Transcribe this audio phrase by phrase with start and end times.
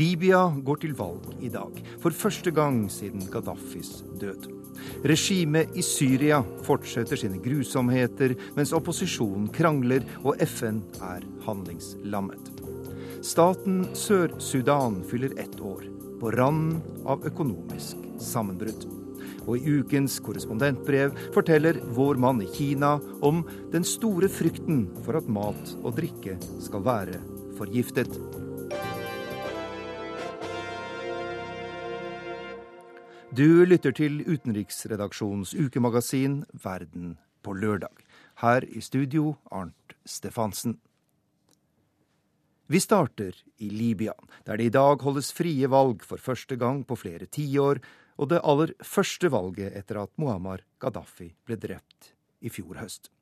[0.00, 4.46] Libya går til valg i dag, for første gang siden Gaddafis død.
[5.04, 12.48] Regimet i Syria fortsetter sine grusomheter, mens opposisjonen krangler og FN er handlingslammet.
[13.20, 15.84] Staten Sør-Sudan fyller ett år,
[16.20, 18.88] på randen av økonomisk sammenbrudd.
[19.44, 25.28] Og i ukens korrespondentbrev forteller vår mann i Kina om den store frykten for at
[25.28, 27.20] mat og drikke skal være
[27.60, 28.39] forgiftet.
[33.30, 37.12] Du lytter til utenriksredaksjonens ukemagasin Verden
[37.46, 38.02] på lørdag.
[38.42, 40.80] Her i studio Arnt Stefansen.
[42.66, 44.16] Vi starter i Libya,
[44.46, 47.78] der det i dag holdes frie valg for første gang på flere tiår,
[48.18, 52.10] og det aller første valget etter at Muammar Gaddafi ble drept
[52.42, 53.12] i fjor høst.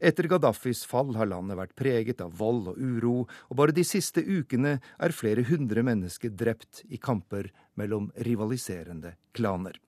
[0.00, 3.14] Etter Gaddafis fall har landet vært preget av vold og uro,
[3.50, 9.78] og bare de siste ukene er flere hundre mennesker drept i kamper mellom rivaliserende klaner.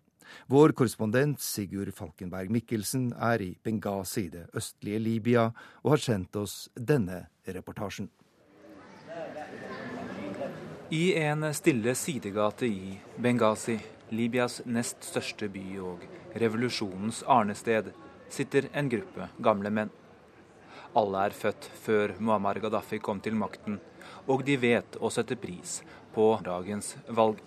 [0.47, 5.51] Vår korrespondent Sigurd Falkenberg Mikkelsen er i Benghazi, det østlige Libya,
[5.85, 8.09] og har sendt oss denne reportasjen.
[10.95, 13.79] I en stille sidegate i Benghazi,
[14.15, 16.03] Libyas nest største by og
[16.39, 17.89] revolusjonens arnested,
[18.29, 19.93] sitter en gruppe gamle menn.
[20.95, 23.81] Alle er født før Muammar Gaddafi kom til makten,
[24.31, 25.81] og de vet å sette pris
[26.15, 27.41] på dagens valg.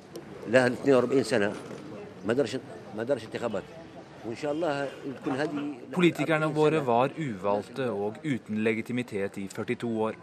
[5.95, 10.17] Politikerne våre var uvalgte og uten legitimitet i 42 år.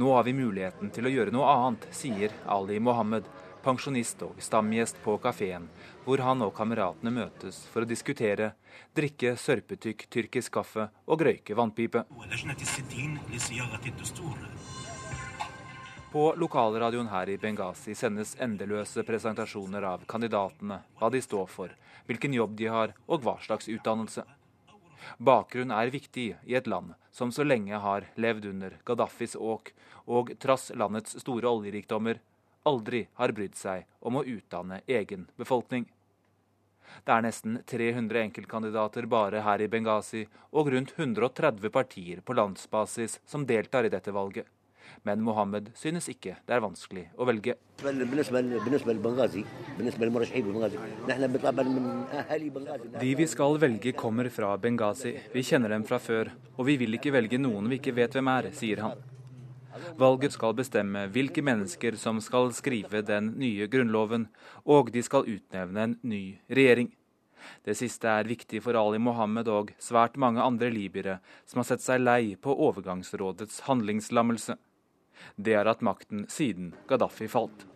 [0.00, 3.28] Nå har vi muligheten til å gjøre noe annet, sier Ali Mohammed,
[3.64, 5.66] pensjonist og stamgjest på kafeen,
[6.04, 8.52] hvor han og kameratene møtes for å diskutere,
[8.96, 12.04] drikke sørpetykk tyrkisk kaffe og røyke vannpipe.
[16.14, 21.72] På lokalradioen her i Benghazi sendes endeløse presentasjoner av kandidatene, hva de står for,
[22.06, 24.22] hvilken jobb de har og hva slags utdannelse.
[25.18, 29.72] Bakgrunn er viktig i et land som så lenge har levd under Gaddafis åk,
[30.06, 32.20] og trass landets store oljerikdommer
[32.64, 35.86] aldri har brydd seg om å utdanne egen befolkning.
[37.04, 43.18] Det er nesten 300 enkeltkandidater bare her i Benghazi, og rundt 130 partier på landsbasis
[43.26, 44.46] som deltar i dette valget.
[45.02, 47.56] Men Mohammed synes ikke det er vanskelig å velge.
[53.00, 55.16] De vi skal velge, kommer fra Benghazi.
[55.32, 58.32] Vi kjenner dem fra før, og vi vil ikke velge noen vi ikke vet hvem
[58.36, 59.13] er, sier han.
[60.00, 64.28] Valget skal bestemme hvilke mennesker som skal skrive den nye grunnloven,
[64.64, 66.92] og de skal utnevne en ny regjering.
[67.64, 71.84] Det siste er viktig for Ali Mohammed og svært mange andre libyere som har sett
[71.84, 74.56] seg lei på overgangsrådets handlingslammelse.
[75.36, 77.66] Det har hatt makten siden Gaddafi falt.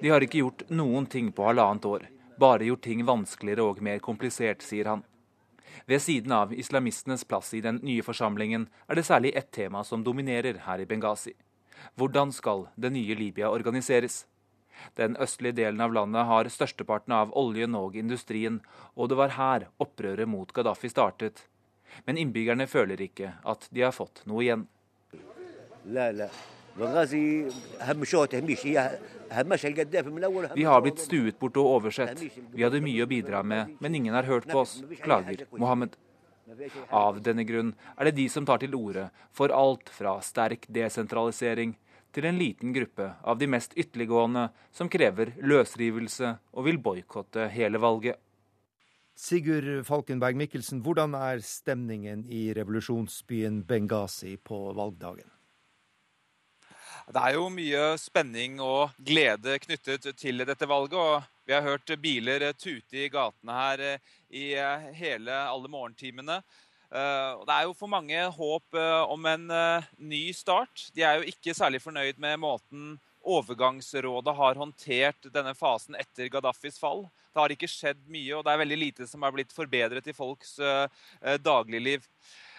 [0.00, 2.04] De har ikke gjort noen ting på halvannet år,
[2.38, 5.02] bare gjort ting vanskeligere og mer komplisert, sier han.
[5.86, 10.04] Ved siden av islamistenes plass i den nye forsamlingen er det særlig ett tema som
[10.04, 11.34] dominerer her i Benghazi.
[11.98, 14.26] Hvordan skal det nye Libya organiseres?
[14.96, 18.60] Den østlige delen av landet har størsteparten av oljen og industrien,
[18.96, 21.44] og det var her opprøret mot Gaddafi startet.
[22.06, 24.66] Men innbyggerne føler ikke at de har fått noe igjen.
[30.54, 32.22] Vi har blitt stuet bort og oversett.
[32.52, 35.96] Vi hadde mye å bidra med, men ingen har hørt på oss, klager Mohammed.
[36.90, 41.76] Av denne grunn er det de som tar til orde for alt fra sterk desentralisering
[42.12, 47.80] til en liten gruppe av de mest ytterliggående som krever løsrivelse og vil boikotte hele
[47.80, 48.18] valget.
[49.16, 55.28] Sigurd Falkenberg Mikkelsen, hvordan er stemningen i revolusjonsbyen Benghazi på valgdagen?
[57.10, 60.94] Det er jo mye spenning og glede knyttet til dette valget.
[60.94, 66.38] og Vi har hørt biler tute i gatene her eh, i eh, hele alle morgentimene.
[66.92, 68.78] Eh, det er jo for mange håp
[69.10, 69.48] om en
[69.98, 70.90] ny start.
[70.94, 76.78] De er jo ikke særlig fornøyd med måten overgangsrådet har håndtert denne fasen etter Gaddafis
[76.78, 77.04] fall.
[77.32, 80.14] Det har ikke skjedd mye, og det er veldig lite som er blitt forbedret i
[80.14, 80.58] folks
[81.42, 82.02] dagligliv.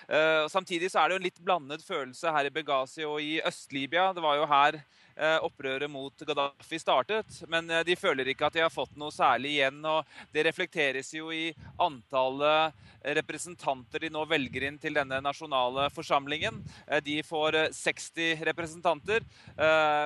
[0.10, 3.38] Uh, samtidig så er det jo en litt blandet følelse her i Benghazi og i
[3.46, 4.10] Øst-Libya.
[4.16, 8.58] Det var jo her uh, opprøret mot Gaddafi startet, men uh, de føler ikke at
[8.58, 9.80] de har fått noe særlig igjen.
[9.88, 10.04] og
[10.36, 11.46] Det reflekteres jo i
[11.82, 12.76] antallet
[13.18, 16.62] representanter de nå velger inn til denne nasjonale forsamlingen.
[17.04, 19.26] De får 60 representanter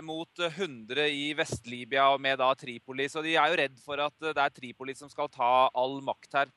[0.02, 3.06] mot 100 i Vest-Libya og med da Tripoli.
[3.06, 6.40] Så de er jo redd for at det er Tripoli som skal ta all makt
[6.42, 6.56] her.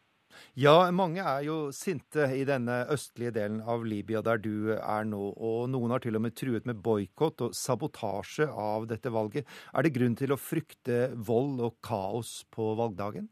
[0.58, 5.32] Ja, mange er jo sinte i denne østlige delen av Libya der du er nå,
[5.36, 9.48] og noen har til og med truet med boikott og sabotasje av dette valget.
[9.74, 13.30] Er det grunn til å frykte vold og kaos på valgdagen?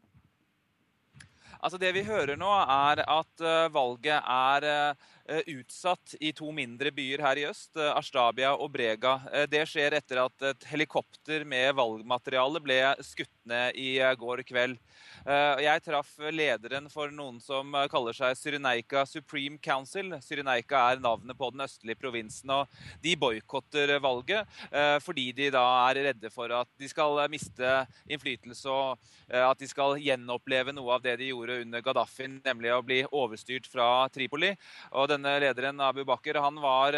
[1.59, 5.09] Altså Det vi hører nå, er at uh, valget er uh,
[5.53, 9.19] utsatt i to mindre byer her i øst, uh, Ashtabia og Brega.
[9.49, 14.77] det skjer etter at et helikopter med valgmateriale ble skutt ned i går kveld.
[15.25, 20.13] Eh, jeg traff lederen for noen som eh, kaller seg Syreneika Supreme Council.
[20.23, 22.53] Syreneika er navnet på den østlige provinsen.
[22.53, 22.69] og
[23.03, 27.67] De boikotter valget eh, fordi de da er redde for at de skal miste
[28.09, 32.81] innflytelse og at de skal gjenoppleve noe av det de gjorde under Gaddafi, nemlig å
[32.85, 34.51] bli overstyrt fra Tripoli.
[34.97, 36.95] Og denne lederen, Abu Bakr, han var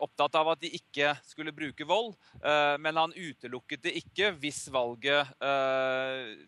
[0.00, 2.14] opptatt av at de ikke skulle bruke vold,
[2.80, 5.28] men han utelukket det ikke hvis valget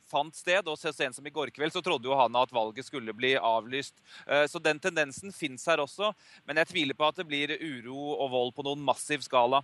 [0.09, 0.67] fant sted.
[0.67, 3.35] og så sent som i går kveld så trodde jo han at valget skulle bli
[3.37, 3.99] avlyst.
[4.27, 6.13] Eh, så den tendensen fins her også.
[6.49, 9.63] Men jeg tviler på at det blir uro og vold på noen massiv skala.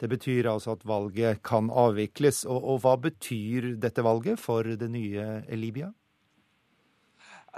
[0.00, 2.44] Det betyr altså at valget kan avvikles.
[2.48, 5.92] Og, og hva betyr dette valget for det nye Libya?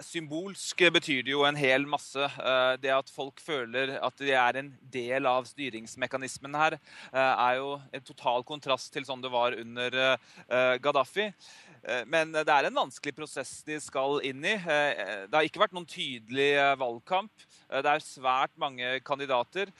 [0.02, 2.18] Symbolsk betyr det jo en hel masse.
[2.18, 6.78] Eh, det at folk føler at de er en del av styringsmekanismen her,
[7.12, 10.18] eh, er jo en total kontrast til sånn det var under
[10.82, 11.32] Gaddafi.
[11.84, 14.56] Eh, men det er en vanskelig prosess de skal inn i.
[14.58, 17.30] Det har ikke vært noen tydelig valgkamp.
[17.68, 19.70] Det er svært mange kandidater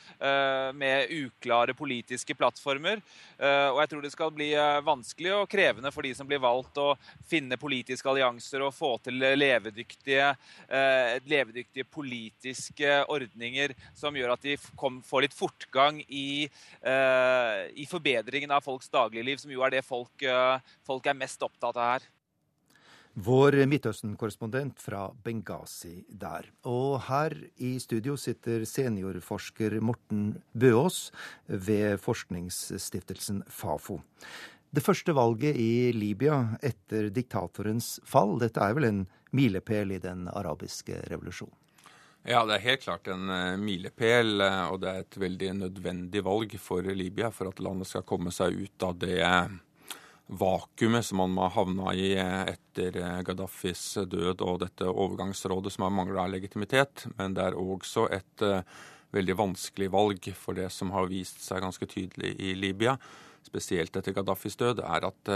[0.75, 3.03] med uklare politiske plattformer.
[3.39, 4.49] Og jeg tror det skal bli
[4.87, 6.97] vanskelig og krevende for de som blir valgt, å
[7.29, 10.33] finne politiske allianser og få til levedyktige,
[11.29, 18.91] levedyktige politiske ordninger som gjør at de får litt fortgang i, i forbedringen av folks
[18.93, 20.29] dagligliv, som jo er det folk,
[20.87, 22.13] folk er mest opptatt av her.
[23.15, 26.49] Vår Midtøsten-korrespondent fra Benghazi der.
[26.67, 31.13] Og her i studio sitter seniorforsker Morten Bøås
[31.47, 34.01] ved forskningsstiftelsen Fafo.
[34.75, 40.27] Det første valget i Libya etter diktatorens fall, dette er vel en milepæl i den
[40.27, 41.55] arabiske revolusjonen?
[42.27, 46.23] Ja, det er helt klart en uh, milepæl, uh, og det er et veldig nødvendig
[46.25, 49.53] valg for Libya for at landet skal komme seg ut av det uh,
[50.27, 55.87] vakuumet som man har havna i eh, etter eh, Gaddafis død og dette overgangsrådet som
[55.87, 57.07] har mangla legitimitet.
[57.19, 58.63] Men det er også et uh,
[59.15, 62.97] veldig vanskelig valg for det som har vist seg ganske tydelig i Libya,
[63.45, 65.31] spesielt etter Gaddafis død, er at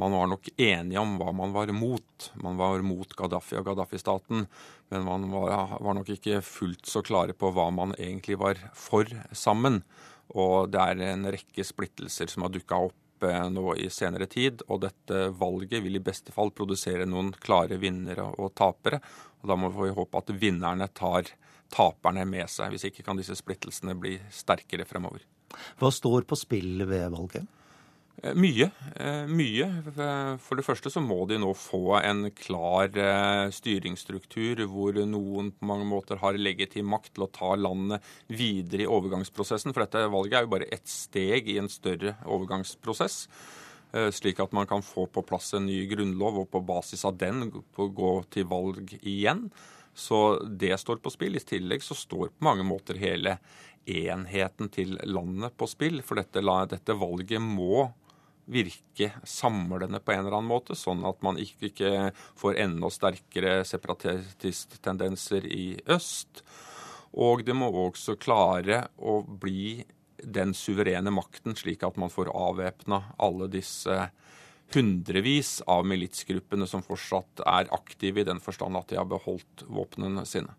[0.00, 2.30] man var nok enige om hva man var mot.
[2.42, 4.46] Man var mot Gaddafi og Gaddafi-staten,
[4.90, 9.10] men man var, var nok ikke fullt så klare på hva man egentlig var for
[9.30, 9.82] sammen.
[10.34, 12.98] Og det er en rekke splittelser som har dukka opp
[13.52, 14.64] nå i senere tid.
[14.68, 19.00] Og dette valget vil i beste fall produsere noen klare vinnere og tapere.
[19.42, 21.30] Og da må vi håpe at vinnerne tar
[21.74, 22.74] taperne med seg.
[22.74, 25.24] Hvis ikke kan disse splittelsene bli sterkere fremover.
[25.80, 27.46] Hva står på spill ved valget?
[28.24, 28.70] Eh, mye.
[28.96, 29.66] Eh, mye.
[30.40, 35.68] For det første så må de nå få en klar eh, styringsstruktur hvor noen på
[35.68, 39.74] mange måter har legitim makt til å ta landet videre i overgangsprosessen.
[39.74, 43.26] For dette valget er jo bare ett steg i en større overgangsprosess.
[44.10, 47.44] Slik at man kan få på plass en ny grunnlov og på basis av den
[47.54, 49.44] gå til valg igjen.
[49.94, 51.38] Så det står på spill.
[51.38, 53.36] I tillegg så står på mange måter hele
[53.86, 56.02] enheten til landet på spill.
[56.02, 57.86] For dette, dette valget må
[58.50, 61.92] virke samlende på en eller annen måte, sånn at man ikke, ikke
[62.40, 66.44] får enda sterkere separatisttendenser i øst.
[67.14, 69.84] Og det må også klare å bli
[70.24, 74.08] den suverene makten, slik at man får avvæpna alle disse
[74.74, 80.24] hundrevis av militsgruppene som fortsatt er aktive i den forstand at de har beholdt våpnene
[80.28, 80.54] sine.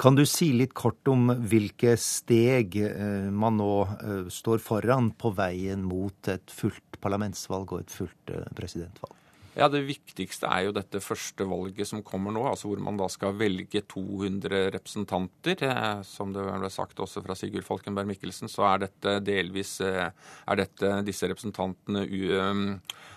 [0.00, 5.32] Kan du si litt kort om hvilke steg eh, man nå eh, står foran på
[5.36, 9.25] veien mot et fullt parlamentsvalg og et fullt eh, presidentvalg?
[9.56, 13.06] Ja, Det viktigste er jo dette første valget som kommer nå, altså hvor man da
[13.08, 15.62] skal velge 200 representanter.
[16.04, 20.92] Som det ble sagt også fra Sigurd Falkenberg Mikkelsen, så er dette delvis er dette,
[21.08, 22.04] disse representantene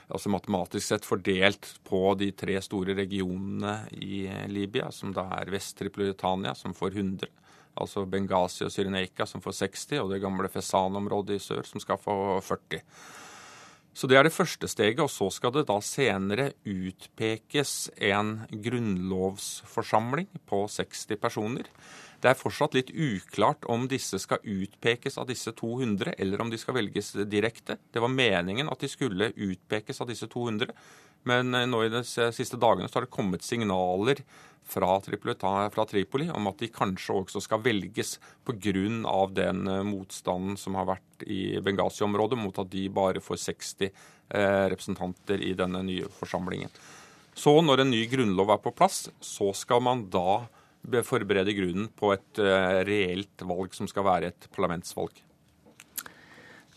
[0.09, 6.55] altså matematisk sett fordelt på de tre store regionene i Libya, som da er Vest-Tripolitania,
[6.57, 7.29] som får 100,
[7.75, 11.99] altså Benghazi og Cyrenaica, som får 60, og det gamle Fesan-området i sør, som skal
[12.01, 12.15] få
[12.47, 12.81] 40.
[13.93, 20.29] Så det er det første steget, og så skal det da senere utpekes en grunnlovsforsamling
[20.47, 21.67] på 60 personer.
[22.19, 26.59] Det er fortsatt litt uklart om disse skal utpekes av disse 200, eller om de
[26.59, 27.77] skal velges direkte.
[27.91, 30.73] Det var meningen at de skulle utpekes av disse 200.
[31.27, 34.21] Men nå i de siste dagene så har det kommet signaler
[34.69, 34.99] fra,
[35.73, 39.25] fra Tripoli om at de kanskje også skal velges pga.
[39.33, 43.91] den motstanden som har vært i Benghazi-området mot at de bare får 60
[44.29, 46.69] representanter i denne nye forsamlingen.
[47.33, 50.43] Så når en ny grunnlov er på plass, så skal man da
[51.05, 55.11] forberede grunnen på et eh, reelt valg som skal være et parlamentsvalg.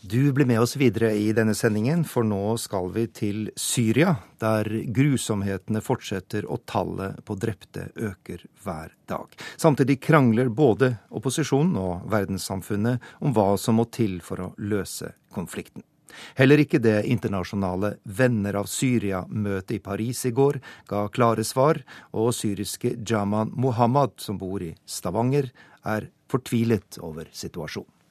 [0.05, 4.67] Du blir med oss videre i denne sendingen, for nå skal vi til Syria, der
[4.91, 9.31] grusomhetene fortsetter og tallet på drepte øker hver dag.
[9.55, 15.87] Samtidig krangler både opposisjonen og verdenssamfunnet om hva som må til for å løse konflikten.
[16.35, 20.59] Heller ikke det internasjonale Venner av Syria-møtet i Paris i går
[20.91, 21.79] ga klare svar,
[22.11, 25.47] og syriske Jaman Mohammad, som bor i Stavanger,
[25.87, 28.02] er fortvilet over situasjonen.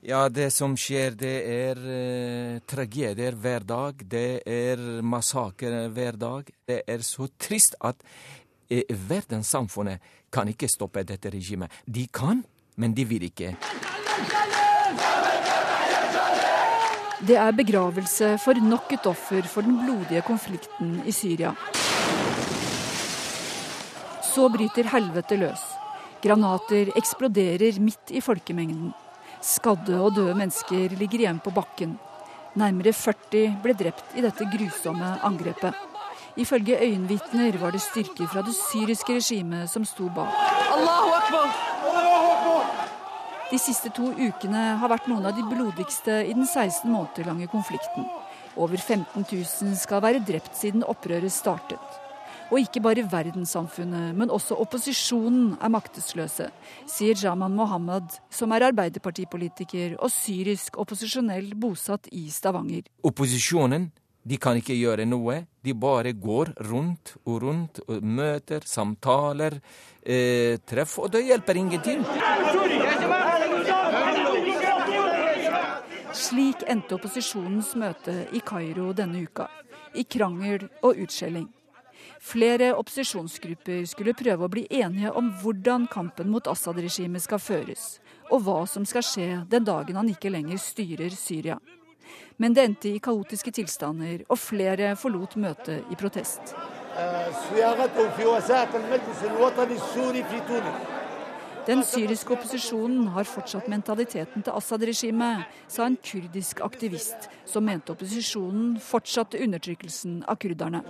[0.00, 3.98] Ja, det som skjer, det er eh, tragedier hver dag.
[3.98, 6.52] Det er massakrer hver dag.
[6.70, 7.98] Det er så trist at
[8.70, 9.98] eh, verdenssamfunnet
[10.30, 11.72] kan ikke stoppe dette regimet.
[11.82, 12.44] De kan,
[12.78, 13.56] men de vil ikke.
[17.18, 21.56] Det er begravelse for nok et offer for den blodige konflikten i Syria.
[24.22, 25.66] Så bryter helvete løs.
[26.22, 28.94] Granater eksploderer midt i folkemengden.
[29.44, 31.94] Skadde og døde mennesker ligger igjen på bakken.
[32.58, 35.76] Nærmere 40 ble drept i dette grusomme angrepet.
[36.38, 40.34] Ifølge øyenvitner var det styrker fra det syriske regimet som sto bak.
[40.74, 41.68] Allahu Akbar!
[43.48, 47.46] De siste to ukene har vært noen av de blodigste i den 16 måneder lange
[47.48, 48.04] konflikten.
[48.56, 52.07] Over 15 000 skal være drept siden opprøret startet.
[52.48, 56.48] Og ikke bare verdenssamfunnet, men også opposisjonen er maktesløse,
[56.88, 62.88] sier Jaman Mohammed, som er arbeiderpartipolitiker og syrisk opposisjonell bosatt i Stavanger.
[63.04, 63.90] Opposisjonen
[64.28, 65.42] de kan ikke gjøre noe.
[65.64, 69.60] De bare går rundt og rundt og møter, samtaler,
[70.02, 72.04] eh, treff, og det hjelper ingenting.
[76.12, 79.48] Slik endte opposisjonens møte i Kairo denne uka.
[79.94, 81.48] I krangel og utskjelling.
[82.20, 87.98] Flere opposisjonsgrupper skulle prøve å bli enige om hvordan kampen mot Assad-regimet skal føres,
[88.30, 91.58] og hva som skal skje den dagen han ikke lenger styrer Syria.
[92.36, 96.54] Men det endte i kaotiske tilstander, og flere forlot møtet i protest.
[101.68, 108.78] Den syriske opposisjonen har fortsatt mentaliteten til Assad-regimet, sa en kurdisk aktivist som mente opposisjonen
[108.80, 110.80] fortsatte undertrykkelsen av kurderne.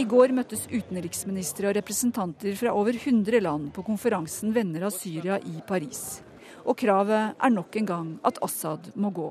[0.00, 5.36] I går møttes utenriksministre og representanter fra over 100 land på konferansen Venner av Syria
[5.36, 6.22] i Paris.
[6.66, 9.28] Og kravet er nok en gang at Assad må gå.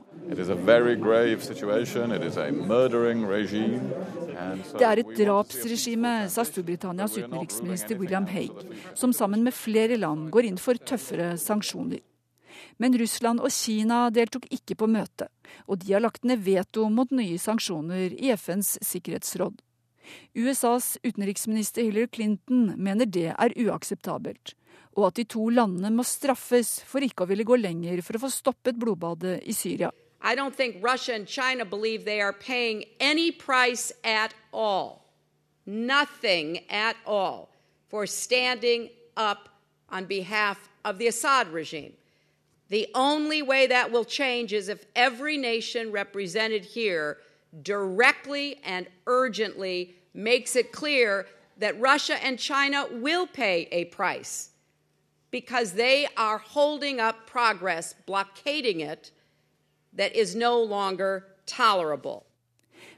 [4.75, 8.63] Det er et drapsregime, sa Storbritannias utenriksminister William Hague,
[8.95, 11.99] som sammen med flere land går inn for tøffere sanksjoner.
[12.79, 15.29] Men Russland og Kina deltok ikke på møtet,
[15.67, 19.59] og de har lagt ned veto mot nye sanksjoner i FNs sikkerhetsråd.
[20.37, 24.53] USAs utenriksminister Hillary Clinton mener det er uakseptabelt,
[24.95, 28.25] og at de to landene må straffes for ikke å ville gå lenger for å
[28.25, 29.91] få stoppet blodbadet i Syria.
[30.21, 35.05] I don't think Russia and China believe they are paying any price at all,
[35.65, 37.49] nothing at all,
[37.89, 39.49] for standing up
[39.89, 41.93] on behalf of the Assad regime.
[42.69, 47.17] The only way that will change is if every nation represented here
[47.61, 51.27] directly and urgently makes it clear
[51.57, 54.49] that Russia and China will pay a price
[55.35, 59.11] because they are holding up progress, blockading it,
[59.97, 61.11] that is no longer
[61.45, 62.25] tolerable.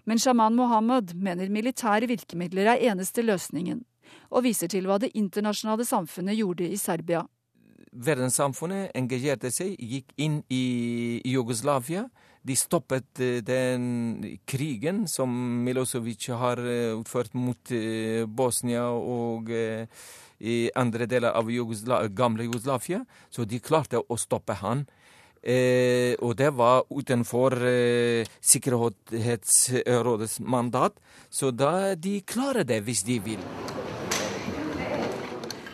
[0.06, 3.82] Men Shaman Mohammed mener militære virkemidler er eneste løsningen,
[4.30, 7.24] og viser til hva det internasjonale samfunnet gjorde i Serbia.
[7.92, 12.06] Verdenssamfunnet engasjerte seg, gikk inn i Jugoslavia.
[12.48, 15.32] De stoppet eh, den krigen som
[15.66, 19.52] Milosevic har eh, utført mot eh, Bosnia og
[20.78, 23.00] andre deler av Jugosla gamle Jugoslavia,
[23.34, 24.86] så de klarte å stoppe han.
[25.42, 30.98] Eh, og det var utenfor eh, Sikkerhetsrådets mandat,
[31.30, 33.44] så da de klarer det hvis de vil.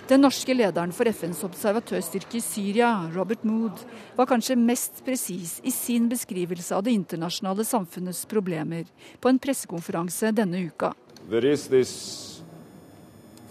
[0.07, 3.86] Den norske lederen for FNs observatørstyrke i Syria, Robert Mood,
[4.17, 8.89] var kanskje mest presis i sin beskrivelse av det internasjonale samfunnets problemer
[9.24, 10.91] på en pressekonferanse denne uka.
[11.29, 12.41] There is this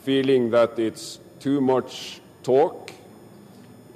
[0.04, 2.92] feeling that it's too much talk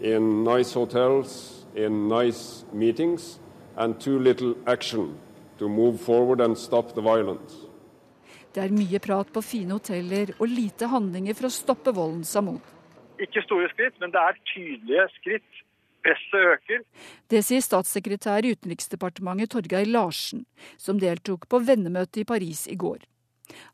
[0.01, 3.39] in nice hotels, in nice meetings,
[3.77, 5.17] and too little action.
[5.59, 7.66] to move forward and stop the violence.
[8.57, 12.41] Det er mye prat på fine hoteller og lite handlinger for å stoppe volden, sa
[12.41, 12.63] Moen.
[13.21, 15.59] Ikke store skritt, men det er tydelige skritt.
[16.07, 16.81] Presset øker.
[17.29, 20.47] Det sier statssekretær i Utenriksdepartementet Torgeir Larsen,
[20.81, 23.05] som deltok på vennemøtet i Paris i går.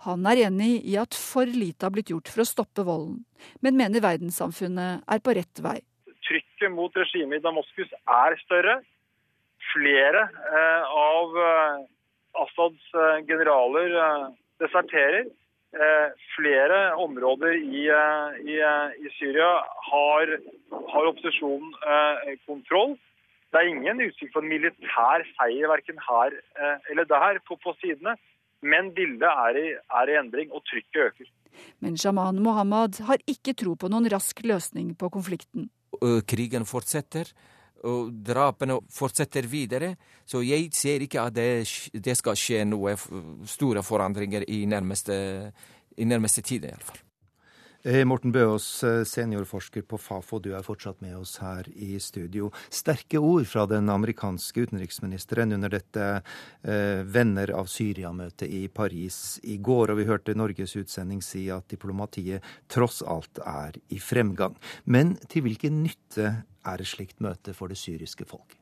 [0.09, 3.23] Han er enig i at for lite har blitt gjort for å stoppe volden,
[3.63, 5.79] men mener verdenssamfunnet er på rett vei.
[6.27, 8.81] Trykket mot regimet i Damaskus er større.
[9.77, 11.83] Flere eh, av eh,
[12.43, 14.01] Assads eh, generaler
[14.63, 15.31] deserterer.
[15.73, 18.57] Eh, flere områder i, eh, i,
[19.07, 19.53] i Syria
[19.89, 20.35] har,
[20.93, 21.73] har opposisjonen
[22.47, 22.99] kontroll.
[23.53, 26.37] Det er ingen utsikt for en militær seier verken her
[26.91, 28.17] eller der på, på sidene.
[28.63, 31.31] Men bildet er i, er i, endring, og trykket øker.
[31.85, 35.67] Men Shaman Mohammed har ikke tro på noen rask løsning på konflikten.
[36.31, 37.29] Krigen fortsetter,
[37.89, 39.95] og drapene fortsetter videre.
[40.27, 41.49] Så jeg ser ikke at det,
[41.93, 42.97] det skal skje noe
[43.49, 45.17] store forandringer i nærmeste,
[45.99, 47.03] i nærmeste tid, iallfall.
[47.85, 52.53] Eh, Morten Bøås, eh, seniorforsker på Fafo, du er fortsatt med oss her i studio.
[52.71, 56.23] Sterke ord fra den amerikanske utenriksministeren under dette
[56.63, 59.91] eh, Venner av Syria-møtet i Paris i går.
[59.91, 64.55] Og vi hørte Norges utsending si at diplomatiet tross alt er i fremgang.
[64.85, 68.55] Men til hvilken nytte er et slikt møte for det syriske folk?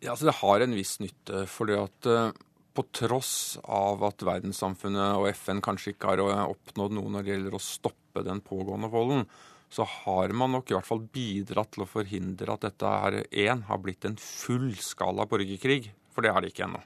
[0.00, 1.44] Ja, altså Det har en viss nytte.
[1.44, 2.32] fordi at uh
[2.74, 7.56] på tross av at verdenssamfunnet og FN kanskje ikke har oppnådd noe når det gjelder
[7.56, 9.24] å stoppe den pågående volden,
[9.70, 13.62] så har man nok i hvert fall bidratt til å forhindre at dette her, én
[13.68, 15.92] har blitt en fullskala borgerkrig.
[16.10, 16.80] For det er det ikke ennå.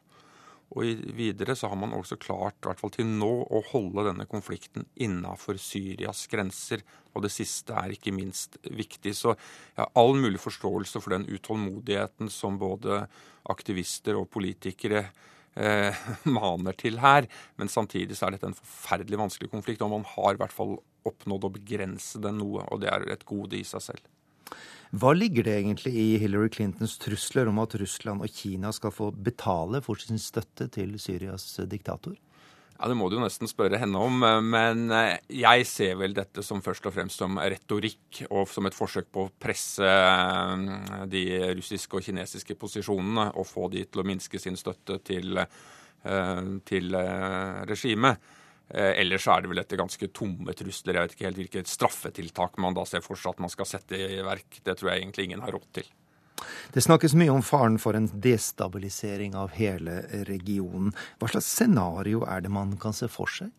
[0.74, 4.26] Og videre så har man også klart, i hvert fall til nå, å holde denne
[4.28, 6.82] konflikten innafor Syrias grenser.
[7.14, 9.14] Og det siste er ikke minst viktig.
[9.16, 13.04] Så jeg har all mulig forståelse for den utålmodigheten som både
[13.54, 15.06] aktivister og politikere
[15.56, 16.02] eh,
[16.38, 17.28] maner til her.
[17.60, 20.76] Men samtidig så er dette en forferdelig vanskelig konflikt, og man har i hvert fall
[21.04, 24.10] oppnådd å begrense den noe, og det er et gode i seg selv.
[24.94, 29.08] Hva ligger det egentlig i Hillary Clintons trusler om at Russland og Kina skal få
[29.10, 32.14] betale for sin støtte til Syrias diktator?
[32.78, 34.24] Ja, Det må du jo nesten spørre henne om.
[34.50, 38.76] Men eh, jeg ser vel dette som først og fremst som retorikk og som et
[38.76, 44.08] forsøk på å presse eh, de russiske og kinesiske posisjonene og få de til å
[44.08, 46.98] minske sin støtte til, eh, til
[47.70, 48.32] regimet.
[48.74, 50.96] Ellers er det vel etter ganske tomme trusler.
[50.96, 53.98] Jeg vet ikke helt hvilket straffetiltak man da ser for seg at man skal sette
[54.00, 54.56] i verk.
[54.64, 55.90] Det tror jeg egentlig ingen har råd til.
[56.72, 60.94] Det snakkes mye om faren for en destabilisering av hele regionen.
[61.20, 63.52] Hva slags scenario er det man kan se for seg?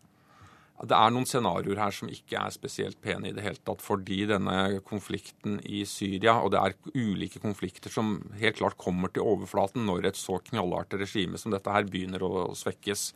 [0.76, 3.80] Det er noen scenarioer her som ikke er spesielt pene i det hele tatt.
[3.84, 9.24] Fordi denne konflikten i Syria, og det er ulike konflikter som helt klart kommer til
[9.24, 13.08] overflaten når et så knallhardt regime som dette her begynner å svekkes.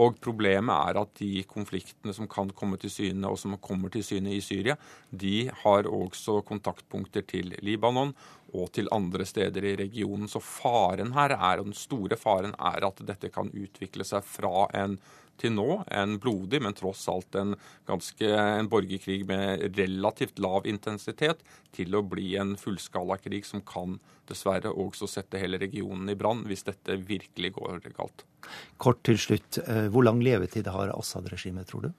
[0.00, 4.04] Og problemet er at de konfliktene som kan komme til syne, og som kommer til
[4.06, 4.76] syne i Syria,
[5.10, 8.14] de har også kontaktpunkter til Libanon
[8.56, 10.28] og til andre steder i regionen.
[10.28, 14.66] Så faren her er, og den store faren er at dette kan utvikle seg fra
[14.80, 14.96] en
[15.42, 17.56] til nå en blodig, men tross alt en,
[17.88, 21.42] ganske, en borgerkrig med relativt lav intensitet,
[21.74, 23.98] til å bli en fullskalakrig som kan
[24.30, 28.24] dessverre også sette hele regionen i brann hvis dette virkelig går galt.
[28.82, 31.92] Kort til slutt, eh, hvor lang levetid har Assad-regimet, tror du?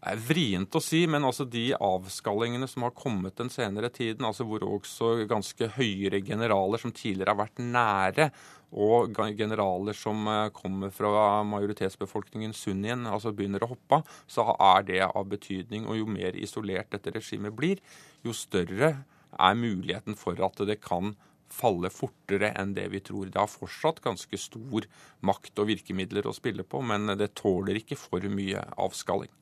[0.00, 4.46] Er vrient å si, men altså de avskallingene som har kommet den senere tiden, altså
[4.48, 8.30] hvor også ganske høyere generaler som tidligere har vært nære,
[8.70, 14.86] og generaler som eh, kommer fra majoritetsbefolkningen sunnien, altså begynner å hoppe av, så er
[14.88, 15.88] det av betydning.
[15.90, 17.82] Og jo mer isolert dette regimet blir,
[18.24, 18.94] jo større
[19.36, 21.12] er muligheten for at det kan
[21.50, 23.26] falle fortere enn det vi tror.
[23.28, 24.86] Det har fortsatt ganske stor
[25.26, 29.34] makt og virkemidler å spille på, men det tåler ikke for mye avskalling.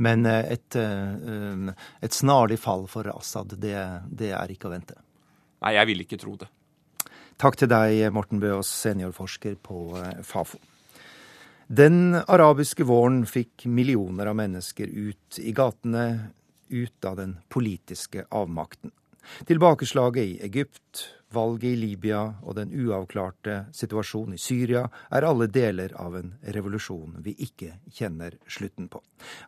[0.00, 3.76] Men eh, et, eh, et snarlig fall for Assad, det,
[4.08, 4.96] det er ikke å vente?
[5.62, 6.48] Nei, jeg vil ikke tro det.
[7.42, 10.60] Takk til deg, Morten Bøås, seniorforsker på eh, Fafo.
[11.72, 16.32] Den arabiske våren fikk millioner av mennesker ut i gatene,
[16.72, 18.92] ut av den politiske avmakten.
[19.48, 25.94] Tilbakeslaget i Egypt, valget i Libya og den uavklarte situasjonen i Syria er alle deler
[26.00, 29.02] av en revolusjon vi ikke kjenner slutten på.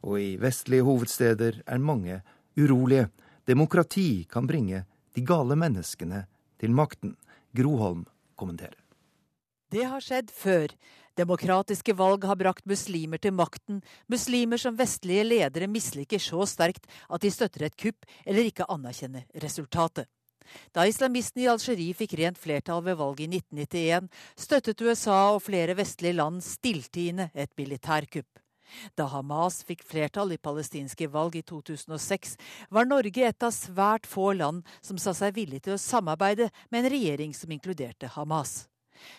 [0.09, 2.21] Og i vestlige hovedsteder er mange
[2.57, 3.11] urolige.
[3.47, 6.25] Demokrati kan bringe de gale menneskene
[6.61, 7.17] til makten.
[7.55, 8.03] Groholm
[8.35, 8.81] kommenterer.
[9.71, 10.73] Det har skjedd før.
[11.15, 17.23] Demokratiske valg har brakt muslimer til makten, muslimer som vestlige ledere misliker så sterkt at
[17.23, 20.09] de støtter et kupp eller ikke anerkjenner resultatet.
[20.77, 25.77] Da islamistene i Algerie fikk rent flertall ved valget i 1991, støttet USA og flere
[25.79, 28.29] vestlige land stilltiende et militærkupp.
[28.99, 32.37] Da Hamas fikk flertall i palestinske valg i 2006,
[32.75, 36.83] var Norge et av svært få land som sa seg villig til å samarbeide med
[36.83, 38.65] en regjering som inkluderte Hamas.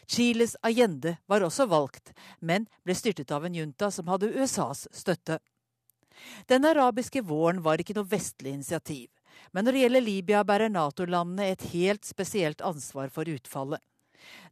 [0.08, 5.40] Chiles Allende var også valgt, men ble styrtet av en junta som hadde USAs støtte.
[6.48, 9.10] Den arabiske våren var ikke noe vestlig initiativ.
[9.52, 13.82] Men når det gjelder Libya, bærer Nato-landene et helt spesielt ansvar for utfallet.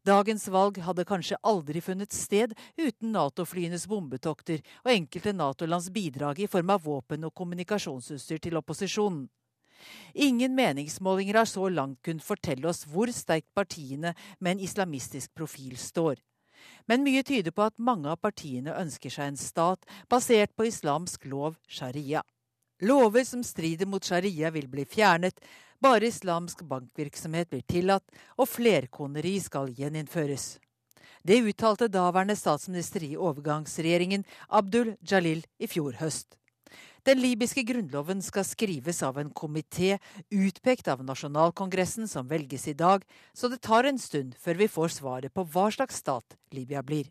[0.05, 6.49] Dagens valg hadde kanskje aldri funnet sted uten Nato-flyenes bombetokter og enkelte Nato-lands bidrag i
[6.51, 9.29] form av våpen og kommunikasjonsutstyr til opposisjonen.
[10.13, 15.75] Ingen meningsmålinger har så langt kunnet fortelle oss hvor sterkt partiene med en islamistisk profil
[15.79, 16.21] står.
[16.87, 21.27] Men mye tyder på at mange av partiene ønsker seg en stat basert på islamsk
[21.31, 22.23] lov sharia.
[22.83, 25.37] Lover som strider mot sharia vil bli fjernet,
[25.79, 28.03] bare islamsk bankvirksomhet blir tillatt,
[28.35, 30.57] og flerkoneri skal gjeninnføres.
[31.23, 36.35] Det uttalte daværende statsminister i overgangsregjeringen Abdul Jalil i fjor høst.
[37.07, 39.97] Den libyske grunnloven skal skrives av en komité
[40.31, 44.95] utpekt av nasjonalkongressen som velges i dag, så det tar en stund før vi får
[44.99, 47.07] svaret på hva slags stat Libya blir.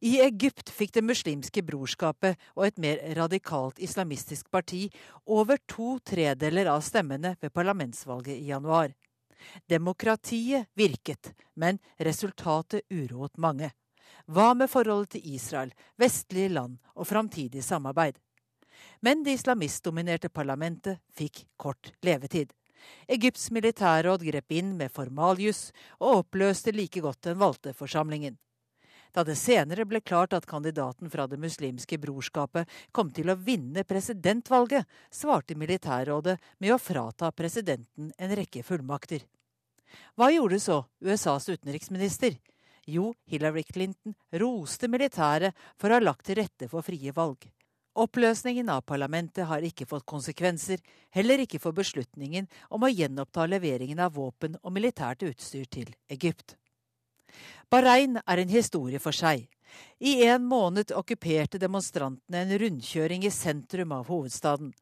[0.00, 4.88] I Egypt fikk Det muslimske brorskapet og et mer radikalt islamistisk parti
[5.26, 8.92] over to tredeler av stemmene ved parlamentsvalget i januar.
[9.68, 13.70] Demokratiet virket, men resultatet uroet mange.
[14.26, 18.16] Hva med forholdet til Israel, vestlige land og framtidig samarbeid?
[19.00, 22.52] Men det islamistdominerte parlamentet fikk kort levetid.
[23.08, 28.36] Egypts militærråd grep inn med formaljus og oppløste like godt den valgte forsamlingen.
[29.14, 33.84] Da det senere ble klart at kandidaten fra Det muslimske brorskapet kom til å vinne
[33.86, 39.22] presidentvalget, svarte militærrådet med å frata presidenten en rekke fullmakter.
[40.18, 42.34] Hva gjorde så USAs utenriksminister?
[42.90, 47.46] Jo, Hillary Clinton roste militæret for å ha lagt til rette for frie valg.
[47.94, 50.82] Oppløsningen av parlamentet har ikke fått konsekvenser,
[51.14, 56.56] heller ikke for beslutningen om å gjenoppta leveringen av våpen og militært utstyr til Egypt.
[57.70, 59.46] Bahrain er en historie for seg.
[59.98, 64.72] I en måned okkuperte demonstrantene en rundkjøring i sentrum av hovedstaden.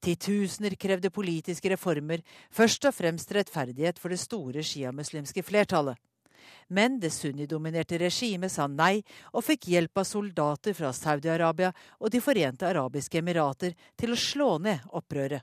[0.00, 5.96] Titusener krevde politiske reformer, først og fremst rettferdighet for det store sjiamuslimske flertallet.
[6.68, 9.02] Men det sunnidominerte regimet sa nei,
[9.34, 14.56] og fikk hjelp av soldater fra Saudi-Arabia og De forente arabiske emirater til å slå
[14.58, 15.42] ned opprøret.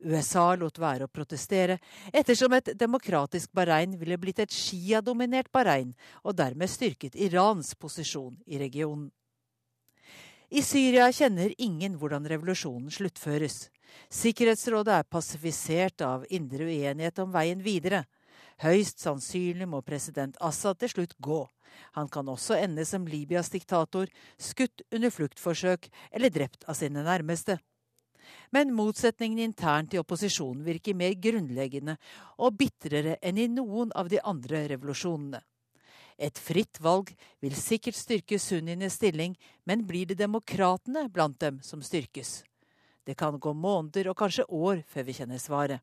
[0.00, 1.78] USA lot være å protestere,
[2.12, 5.92] ettersom et demokratisk Bahrain ville blitt et Shia-dominert Bahrain,
[6.24, 9.10] og dermed styrket Irans posisjon i regionen.
[10.50, 13.68] I Syria kjenner ingen hvordan revolusjonen sluttføres.
[14.10, 18.02] Sikkerhetsrådet er pasifisert av indre uenighet om veien videre.
[18.64, 21.44] Høyst sannsynlig må president Assad til slutt gå.
[21.94, 24.10] Han kan også ende som Libyas diktator,
[24.42, 27.60] skutt under fluktforsøk eller drept av sine nærmeste.
[28.50, 31.96] Men motsetningen internt i opposisjonen virker mer grunnleggende
[32.38, 35.42] og bitrere enn i noen av de andre revolusjonene.
[36.20, 41.80] Et fritt valg vil sikkert styrke sunnienes stilling, men blir det demokratene blant dem som
[41.80, 42.42] styrkes?
[43.06, 45.80] Det kan gå måneder og kanskje år før vi kjenner svaret.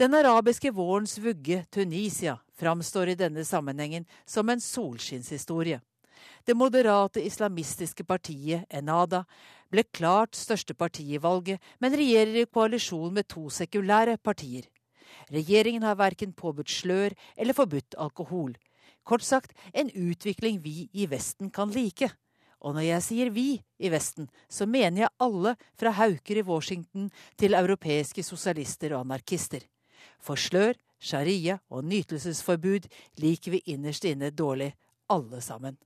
[0.00, 5.80] Den arabiske vårens vugge, Tunisia, framstår i denne sammenhengen som en solskinnshistorie.
[6.44, 9.24] Det moderate islamistiske partiet Enada
[9.70, 14.66] ble klart største parti i valget, men regjerer i koalisjon med to sekulære partier.
[15.30, 18.56] Regjeringen har verken påbudt slør eller forbudt alkohol.
[19.04, 22.10] Kort sagt en utvikling vi i Vesten kan like.
[22.60, 23.46] Og når jeg sier vi
[23.80, 27.08] i Vesten, så mener jeg alle fra hauker i Washington
[27.40, 29.64] til europeiske sosialister og anarkister.
[30.20, 32.90] For slør, sharia og nytelsesforbud
[33.22, 34.74] liker vi innerst inne dårlig,
[35.08, 35.78] alle sammen.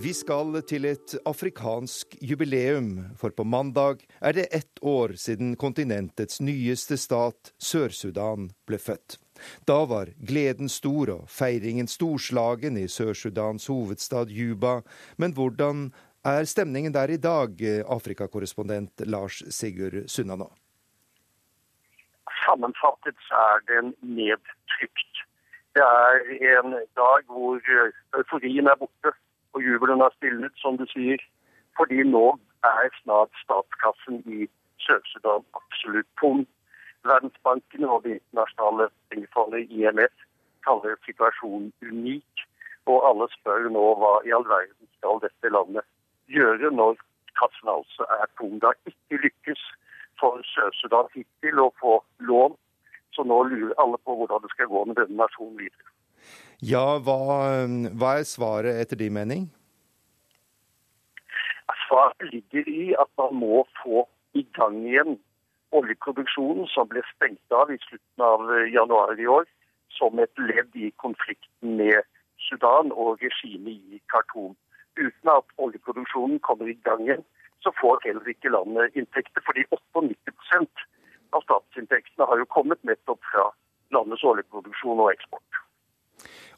[0.00, 6.40] Vi skal til et afrikansk jubileum, for på mandag er det ett år siden kontinentets
[6.40, 9.18] nyeste stat, Sør-Sudan, ble født.
[9.68, 14.78] Da var gleden stor og feiringen storslagen i Sør-Sudans hovedstad Juba.
[15.20, 15.90] Men hvordan
[16.24, 20.48] er stemningen der i dag, Afrikakorrespondent Lars Sigurd Sunnanå?
[22.46, 25.26] Sammenfattet er den nedtrykt.
[25.76, 27.60] Det er en dag hvor
[28.16, 29.12] euforien er borte
[29.52, 31.20] og jubelen har stilnet, som du sier.
[31.76, 32.26] Fordi nå
[32.66, 34.48] er snart statskassen i
[34.84, 36.46] Sør-Sudan absolutt tom.
[37.04, 40.16] Verdensbanken og Det internasjonale pengefondet IMF
[40.66, 42.46] kaller situasjonen unik.
[42.90, 45.86] Og alle spør nå hva i all verden skal dette landet
[46.34, 46.98] gjøre når
[47.40, 48.58] kassen altså er tom.
[48.60, 49.62] Det har ikke lykkes
[50.20, 52.56] for Sør-Sudan hittil å få lån,
[53.14, 55.88] så nå lurer alle på hvordan det skal gå med denne nasjonen videre.
[56.60, 57.16] Ja, hva,
[57.96, 59.46] hva er svaret etter din mening?
[61.86, 64.04] Svaret ligger i at man må få
[64.36, 65.16] i gang igjen
[65.72, 68.44] oljeproduksjonen som ble stengt av i slutten av
[68.74, 69.48] januar i år,
[69.96, 72.04] som et ledd i konflikten med
[72.48, 74.52] Sudan og regimet i Khartoum.
[75.00, 77.24] Uten at oljeproduksjonen kommer i gang igjen,
[77.64, 79.40] så får heller ikke landet inntekter.
[79.48, 80.86] Fordi 98%
[81.32, 83.48] av statsinntektene har jo kommet nettopp fra
[83.96, 85.64] landets oljeproduksjon og eksport.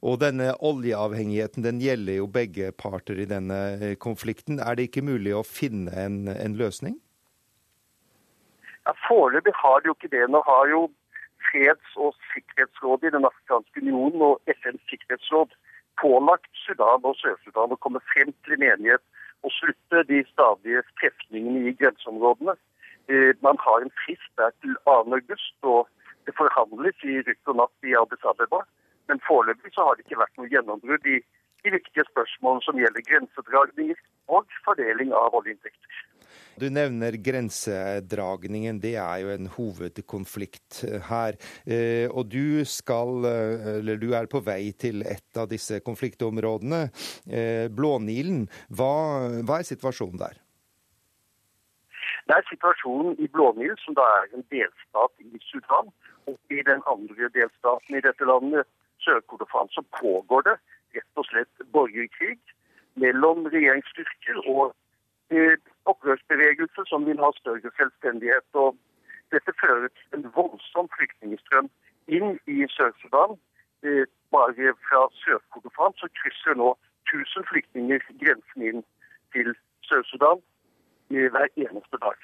[0.03, 4.59] Og denne oljeavhengigheten den gjelder jo begge parter i denne eh, konflikten.
[4.59, 6.98] Er det ikke mulig å finne en, en løsning?
[8.87, 10.27] Ja, Foreløpig har de jo ikke det.
[10.31, 10.88] Nå har jo
[11.42, 15.51] Freds- og sikkerhetsrådet i Den afrikanske unionen og FNs sikkerhetsråd
[16.01, 19.03] pålagt Sudan og Sør-Sudan å komme frem til en enighet
[19.42, 22.55] og slutte de stadige trefningene i grenseområdene.
[23.11, 24.96] Eh, man har en frist der til 2.
[25.18, 25.88] august, og
[26.27, 28.62] det forhandles i rykk og natt i Addis Abeba.
[29.12, 31.18] Men foreløpig så har det ikke vært noe gjennombrudd i
[31.62, 33.98] de viktige spørsmålene som gjelder grensedragninger
[34.33, 35.98] og fordeling av oljeinntekter.
[36.57, 38.81] Du nevner grensedragningen.
[38.81, 41.37] Det er jo en hovedkonflikt her.
[41.66, 46.83] Eh, og du skal, eh, eller du er på vei til et av disse konfliktområdene,
[47.29, 48.46] eh, Blånilen.
[48.72, 48.92] Hva,
[49.44, 50.40] hva er situasjonen der?
[52.29, 55.92] Det er situasjonen i Blånilen, som da er en delstat i Sudan.
[56.31, 58.64] Og i den andre delstaten i dette landet,
[59.05, 60.57] Sør-Kordofan, så pågår det
[60.97, 62.38] rett og slett borgerkrig
[63.01, 64.75] mellom regjeringsstyrker og
[65.88, 68.49] opprørsbevegelser som vil ha større selvstendighet.
[68.53, 68.77] og
[69.33, 71.71] Dette fører til en voldsom flyktningstrøm
[72.09, 73.38] inn i Sør-Sudan.
[74.35, 76.75] Bare fra Sør-Kordofan så krysser nå
[77.09, 78.85] 1000 flyktninger grensen inn
[79.33, 79.55] til
[79.88, 80.45] Sør-Sudan
[81.09, 82.19] hver eneste dag.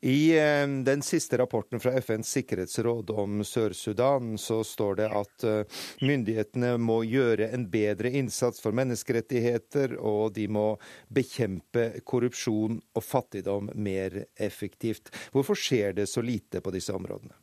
[0.00, 5.82] I eh, den siste rapporten fra FNs sikkerhetsråd om Sør-Sudan så står det at eh,
[6.00, 10.66] myndighetene må gjøre en bedre innsats for menneskerettigheter, og de må
[11.12, 15.12] bekjempe korrupsjon og fattigdom mer effektivt.
[15.34, 17.36] Hvorfor skjer det så lite på disse områdene?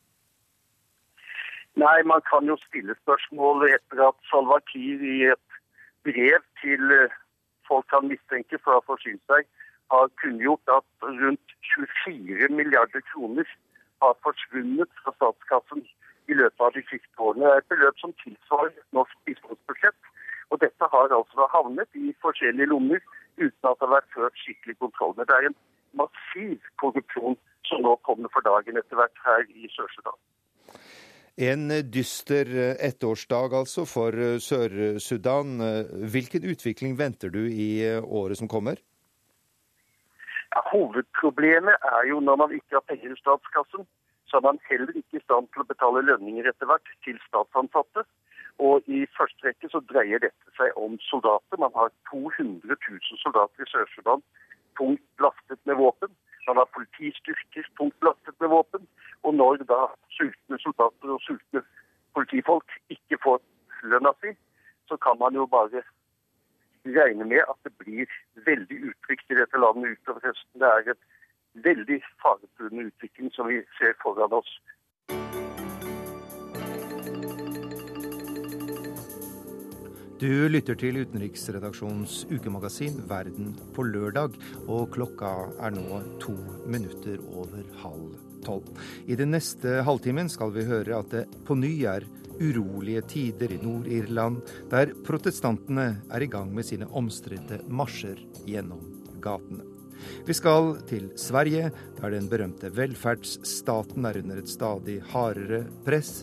[1.77, 5.57] Nei, Man kan jo stille spørsmål etter at Salwa Kiir i et
[6.07, 7.13] brev til eh,
[7.69, 9.45] folk han mistenker for å ha forsynt seg
[9.93, 10.88] har kunngjort at
[11.21, 11.56] rundt
[12.06, 13.47] 24 milliarder kroner
[14.04, 15.84] har forsvunnet fra statskassen
[16.32, 17.45] i løpet av de siste årene.
[17.45, 20.12] Det er et beløp som tilsvarer norsk bistandsbudsjett.
[20.52, 23.02] Og dette har altså havnet i forskjellige lommer
[23.38, 25.28] uten at det har vært ført skikkelig kontroll med.
[25.28, 25.60] Det er en
[26.02, 30.19] massiv korrupsjon som nå kommer for dagen etter hvert her i Sør-Sudan.
[31.38, 32.50] En dyster
[32.82, 35.60] ettårsdag altså for Sør-Sudan.
[36.13, 37.69] Hvilken utvikling venter du i
[38.02, 38.82] året som kommer?
[40.55, 43.88] Ja, hovedproblemet er jo når man ikke har penger i statskassen,
[44.27, 48.03] så er man heller ikke i stand til å betale lønninger etter hvert til statsansatte.
[48.67, 51.60] Og i første rekke så dreier dette seg om soldater.
[51.62, 54.23] Man har 200 000 soldater i Sør-Sudan
[54.79, 56.10] tungt lastet med våpen.
[56.47, 58.88] Man har politistyrker tungt lastet med våpen.
[59.23, 59.86] Og når da
[60.17, 61.63] sultne soldater og sultne
[62.17, 63.41] politifolk ikke får
[63.93, 64.33] lønna si,
[64.89, 65.83] så kan man jo bare
[66.97, 68.07] regne med at det blir
[68.47, 70.62] veldig utrygt i dette landet utover høsten.
[70.62, 71.03] Det er en
[71.67, 74.51] veldig faretruende utvikling som vi ser foran oss.
[80.17, 84.33] Du lytter til utenriksredaksjonens ukemagasin Verden på lørdag,
[84.65, 86.33] og klokka er nå to
[86.65, 88.67] minutter over halv tolv.
[89.05, 92.07] I den neste halvtimen skal vi høre at det på ny er
[92.38, 98.83] urolige tider i Nord-Irland, der protestantene er i gang med sine omstridte marsjer gjennom
[99.23, 99.65] gatene.
[100.27, 106.21] Vi skal til Sverige, der den berømte velferdsstaten er under et stadig hardere press.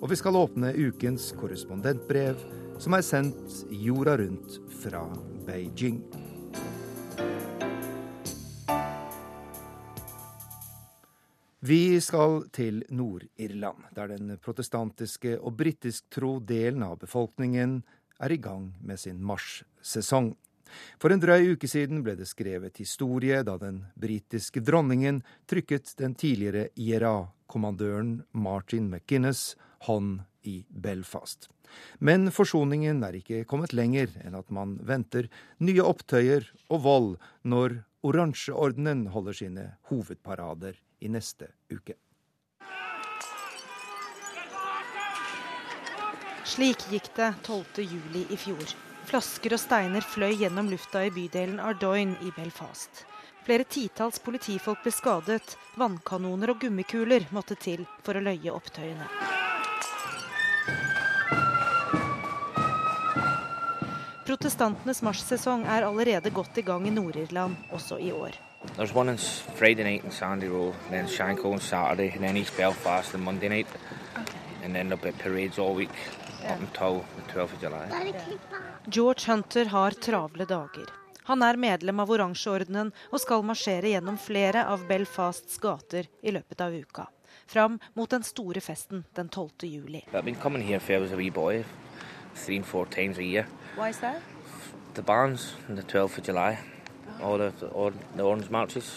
[0.00, 2.38] Og vi skal åpne ukens korrespondentbrev,
[2.78, 5.08] som er sendt jorda rundt fra
[5.48, 6.25] Beijing.
[11.66, 17.80] Vi skal til Nord-Irland, der den protestantiske og britisktro delen av befolkningen
[18.22, 20.28] er i gang med sin marssesong.
[21.00, 26.14] For en drøy uke siden ble det skrevet historie da den britiske dronningen trykket den
[26.14, 29.56] tidligere IRA-kommandøren Martin McGuinness
[29.88, 31.48] hånd i Belfast.
[31.98, 35.26] Men forsoningen er ikke kommet lenger enn at man venter
[35.58, 41.94] nye opptøyer og vold når Oransjeordenen holder sine hovedparader i neste uke.
[46.46, 47.82] Slik gikk det 12.
[47.82, 48.74] juli i fjor.
[49.06, 53.04] Flasker og steiner fløy gjennom lufta i bydelen Ardoyne i Belfast.
[53.46, 55.56] Flere titalls politifolk ble skadet.
[55.78, 59.06] Vannkanoner og gummikuler måtte til for å løye opptøyene.
[64.26, 68.34] Protestantenes marsjsesong er allerede godt i gang i Nord-Irland, også i år.
[68.76, 72.56] There's one on Friday night in Sandy Row, then Shankill on Saturday, and then East
[72.56, 73.66] Belfast on Monday night.
[74.18, 74.38] Okay.
[74.62, 75.90] And then there'll be parades all week
[76.42, 76.54] yeah.
[76.54, 78.14] up until the 12th of July.
[78.88, 80.86] George Hunter har travle dager.
[81.26, 86.60] Han er medlem av Oransjeordenen og skal marsjere gjennom flere av Belfasts gater i løpet
[86.62, 87.08] av uka.
[87.50, 89.50] Fram mot den store festen den 12.
[89.62, 90.04] juli.
[90.12, 91.64] I've been coming here for as a wee boy,
[92.34, 93.46] three and four times a year.
[93.76, 94.22] Why is that?
[94.94, 96.58] The bands on the 12th of July.
[97.22, 98.90] All the, all the orange marches.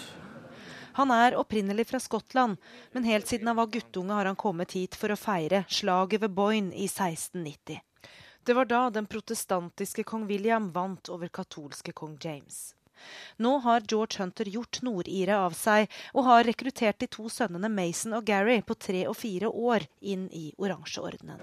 [0.99, 2.57] Han er opprinnelig fra Skottland,
[2.91, 6.33] men helt siden han var guttunge har han kommet hit for å feire slaget ved
[6.35, 7.79] Boyne i 1690.
[8.43, 12.73] Det var da den protestantiske kong William vant over katolske kong James.
[13.37, 18.15] Nå har George Hunter gjort nordire av seg, og har rekruttert de to sønnene Mason
[18.17, 21.39] og Gary på tre og fire år inn i oransjeordenen.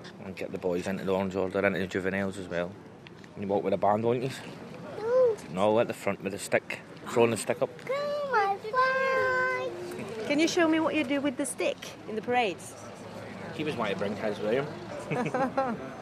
[5.53, 7.71] No, at the front with a stick, throwing the stick up.
[10.27, 11.77] Can you show me what you do with the stick
[12.09, 12.75] in the parades?
[13.55, 14.67] He was my bring his William.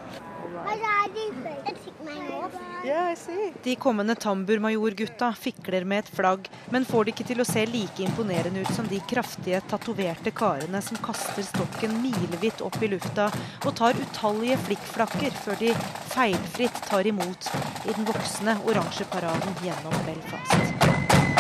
[3.63, 8.05] De kommende tamburmajorgutta fikler med et flagg, men får det ikke til å se like
[8.05, 13.31] imponerende ut som de kraftige, tatoverte karene som kaster stokken milevidt opp i lufta
[13.65, 15.73] og tar utallige flikkflakker før de
[16.15, 17.51] feilfritt tar imot
[17.85, 21.34] i den voksne oransje paraden gjennom Belfast.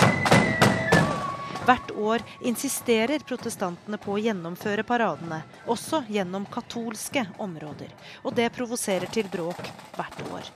[1.65, 7.89] Hvert år insisterer protestantene på å gjennomføre paradene, også gjennom katolske områder.
[8.21, 9.63] Og det provoserer til bråk
[9.97, 10.51] hvert år.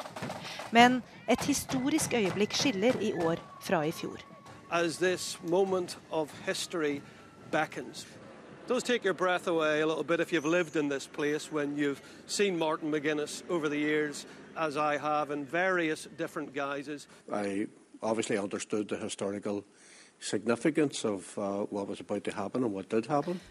[0.76, 4.20] Men et historisk øyeblikk skiller i år fra i fjor.
[4.70, 7.00] As this moment of history
[7.50, 8.04] beckons,
[8.66, 11.74] does take your breath away a little bit if you've lived in this place when
[11.74, 14.26] you've seen Martin McGuinness over the years,
[14.58, 17.08] as I have in various different guises.
[17.32, 17.66] I
[18.02, 19.64] obviously understood the historical
[20.18, 20.24] uh.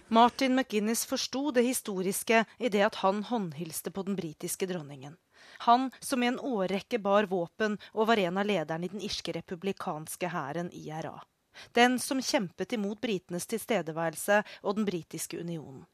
[0.07, 5.15] Martin McGuinness forsto det historiske i det at han håndhilste på den britiske dronningen.
[5.59, 9.33] Han som i en årrekke bar våpen og var en av lederne i den irske
[9.33, 11.15] republikanske hæren IRA.
[11.73, 15.85] Den som kjempet imot britenes tilstedeværelse og den britiske unionen.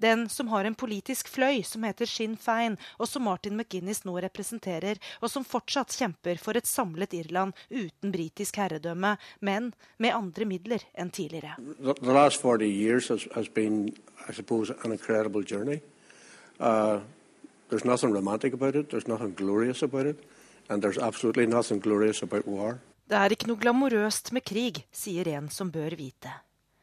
[0.00, 4.16] Den som har en politisk fløy som heter Sinn Fein, og som Martin McGuinness nå
[4.24, 10.48] representerer, og som fortsatt kjemper for et samlet Irland uten britisk herredømme, men med andre
[10.48, 11.56] midler enn tidligere.
[11.58, 13.94] The, the last 40 years has, has been,
[14.28, 15.80] I suppose, an incredible journey.
[16.58, 17.00] Uh,
[17.68, 20.18] there's nothing romantic about it, there's nothing glorious about it,
[20.68, 22.80] and there's absolutely nothing glorious about war.
[23.10, 26.30] Det er ikke noe glamorøst med krig, sier en som bør vite.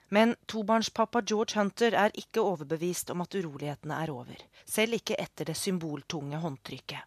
[0.09, 4.43] Men tobarnspappa George Hunter er ikke overbevist om at urolighetene er over.
[4.65, 7.03] Selv ikke etter det symboltunge håndtrykket.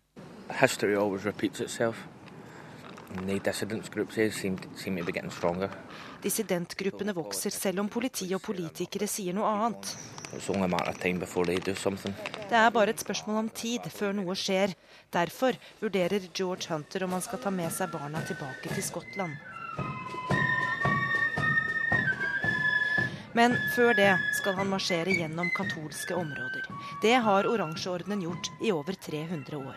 [6.22, 9.94] Dissidentgruppene vokser selv om politi og politikere sier noe annet.
[12.50, 14.76] Det er bare et spørsmål om tid før noe skjer.
[15.10, 19.34] Derfor vurderer George Hunter om han skal ta med seg barna tilbake til Skottland.
[23.32, 26.66] Men før det skal han marsjere gjennom katolske områder.
[27.02, 29.74] Det har Oransjeordenen gjort i over 300 år.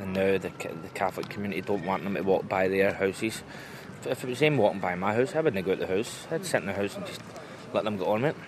[0.00, 3.42] And now the, the Catholic community don't want them to walk by their houses.
[4.04, 6.26] If it was them walking by my house, I wouldn't go out the house.
[6.30, 7.20] I'd sit in the house and just
[7.72, 8.42] let them get on with it.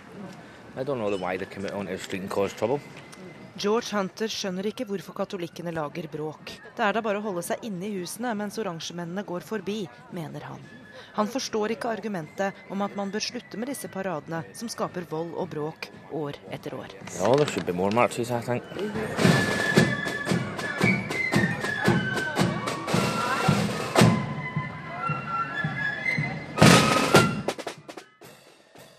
[0.77, 2.81] I don't know why they come out onto the street and cause trouble.
[3.57, 6.57] George Hunter skjønner ikke hvorfor katolikkene lager bråk.
[6.75, 9.85] Det er da bare å holde seg inne i husene mens oransjemennene går forbi,
[10.17, 10.65] mener han.
[11.15, 15.35] Han forstår ikke argumentet om at man bør slutte med disse paradene som skaper vold
[15.35, 16.95] og bråk år etter år.
[17.19, 18.63] Ja, det should be more marches, I think.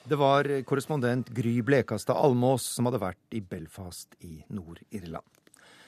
[0.07, 5.25] Det var korrespondent Gry Blekastad Almås som hadde vært i Belfast i Nord-Irland.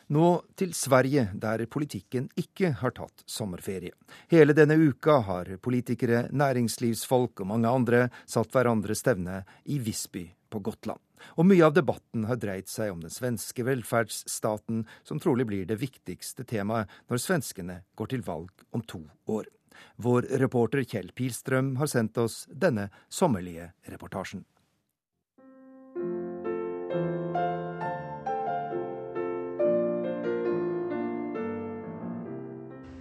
[0.07, 3.91] Nå til Sverige, der politikken ikke har tatt sommerferie.
[4.31, 10.63] Hele denne uka har politikere, næringslivsfolk og mange andre satt hverandre stevne i Visby på
[10.63, 11.01] Gotland.
[11.35, 15.81] Og mye av debatten har dreid seg om den svenske velferdsstaten, som trolig blir det
[15.81, 19.51] viktigste temaet når svenskene går til valg om to år.
[19.99, 24.45] Vår reporter Kjell Pilstrøm har sendt oss denne sommerlige reportasjen.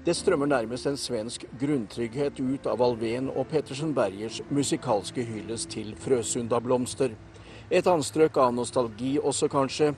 [0.06, 5.88] Det strømmer nærmest en svensk grunntrygghet ut av Alven og Pettersen Bergers musikalske hyllest til
[5.98, 7.16] Frøsundablomster.
[7.74, 9.88] Et anstrøk av nostalgi også, kanskje.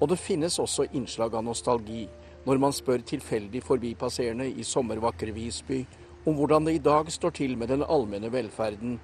[0.00, 2.06] Og det finnes også innslag av nostalgi
[2.46, 5.82] når man spør tilfeldig forbipasserende i sommervakre Visby
[6.24, 8.96] om hvordan det i dag står til med den allmenne velferden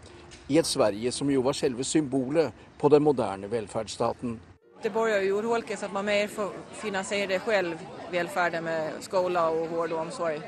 [0.49, 4.39] i et Sverige som jo var selve symbolet på den moderne velferdsstaten.
[4.85, 7.79] Det börjar ju urholkas att man mer får finansiera själv
[8.11, 10.41] välfärden med skola och vård och omsorg.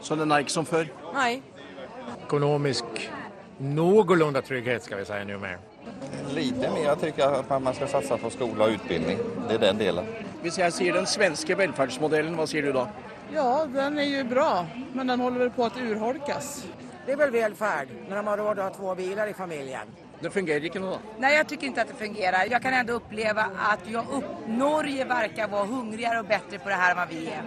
[0.00, 0.86] Så den er ikke som förr?
[1.14, 1.42] Nej.
[2.26, 2.84] Ekonomisk
[3.58, 5.58] någorlunda trygghet ska vi säga nu mer.
[6.34, 9.18] Lite mer tycker jag att man ska satsa på skola och utbildning.
[9.48, 10.04] Det är den delen.
[10.42, 12.88] Hvis jeg säger den svenske välfärdsmodellen, hva säger du da?
[13.34, 16.64] Ja, den är ju bra, men den håller väl på att urholkas.
[17.06, 19.86] Det är väl välfärd när de har råd att ha två bilar i familjen.
[20.22, 20.98] Det fungerer ikke nå, da?
[21.18, 22.46] Nej, jag tycker inte att det fungerar.
[22.50, 24.24] Jag kan ändå uppleva att jag upp...
[24.46, 27.42] Norge verkar vara hungrigare och bättre på det här än vad vi är.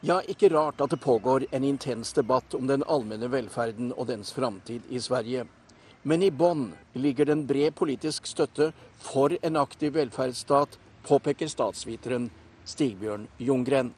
[0.00, 4.32] Ja, ikke rart at det pågår en intens debatt om den allmenne velferden og dens
[4.32, 5.46] framtid i Sverige.
[6.02, 12.30] Men i bånn ligger den bred politisk støtte for en aktiv velferdsstat, påpeker statsviteren
[12.64, 13.94] Stigbjørn Ljunggren.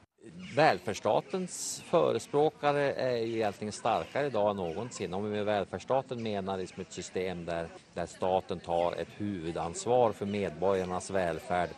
[0.57, 5.15] Välfärdsstatens förespråkare är ju egentligen starkare idag än någonsin.
[5.15, 10.27] Om vi med välfärdsstaten menar liksom ett system där, där staten tar ett huvudansvar för
[10.27, 11.69] medborgarnas välfärd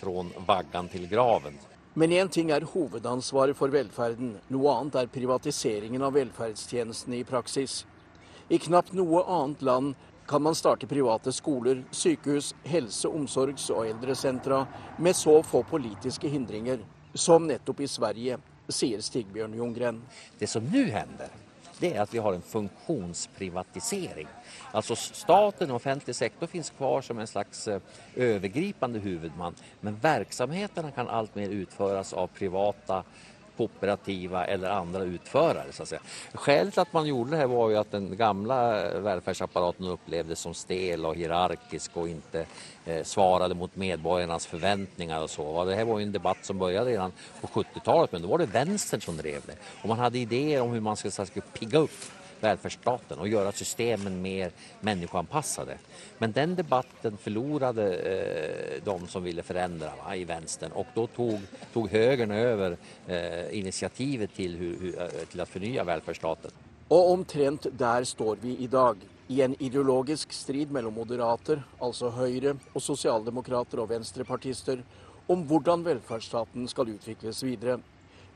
[0.00, 1.58] från vaggan till graven.
[1.94, 7.84] Men én ting er hovedansvaret for velferden, noe annet er privatiseringen av velferdstjenestene i praksis.
[8.48, 9.94] I knapt noe annet land
[10.26, 14.66] kan man starte private skoler, sykehus, helse-, omsorgs- og eldresentra
[14.98, 16.82] med så få politiske hindringer
[17.14, 18.38] som nettopp i Sverige,
[18.68, 20.00] sier Stigbjørn Ljunggren.
[20.38, 21.32] Det som nå hender,
[21.80, 24.28] det er at vi har en funktionsprivatisering.
[24.72, 31.10] Altså staten og offentlig sektor finnes kvar som en slags overgripende hovedmann, men verksamheterna kan
[31.10, 33.02] alt mer utføres av privata
[33.56, 35.72] kooperativa eller andra utförare.
[35.72, 36.00] Så att säga.
[36.34, 40.54] Skälet till att man gjorde det här var ju att den gamla välfärdsapparaten upplevdes som
[40.54, 42.46] stel och hierarkisk och inte
[42.84, 45.64] eh, svarade mot medborgarnas förväntningar och så.
[45.64, 48.46] Det här var ju en debatt som började redan på 70-talet men då var det
[48.46, 49.56] vänstern som drev det.
[49.82, 51.90] Och man hade idéer om hur man skulle, skulle pigga upp
[52.44, 55.78] välfärdsstaten och göra systemen mer människoanpassade.
[56.18, 61.40] Men den debatten förlorade eh, de som ville förändra va, i vänstern och då tog,
[61.72, 62.76] tog högern över
[63.06, 66.50] eh, initiativet till, hur, hur, eh, till att förnya välfärdsstaten.
[66.88, 68.96] Og omtrent der står vi i dag,
[69.28, 74.82] i en ideologisk strid mellom moderater, altså Høyre, og sosialdemokrater og venstrepartister,
[75.28, 77.78] om hvordan velferdsstaten skal utvikles videre.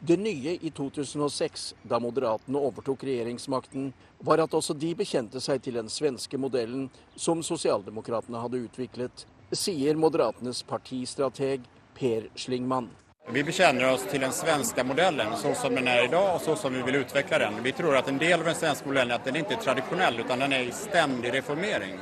[0.00, 5.74] Det nye i 2006, da Moderatene overtok regjeringsmakten, var at også de bekjente seg til
[5.74, 6.84] den svenske modellen
[7.18, 11.66] som sosialdemokratene hadde utviklet, sier Moderatenes partistrateg
[11.98, 12.86] Per Slingmann.
[13.34, 16.54] Vi bekjenner oss til den svenske modellen så som den er i dag, og så
[16.56, 17.58] som vi vil utvikle den.
[17.66, 20.22] Vi tror at en del av den svenske modellen er at den ikke er tradisjonell,
[20.22, 21.98] utan den er i stendig reformering.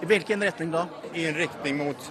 [0.00, 0.88] I hvilken retning da?
[1.12, 2.10] I en riktning mot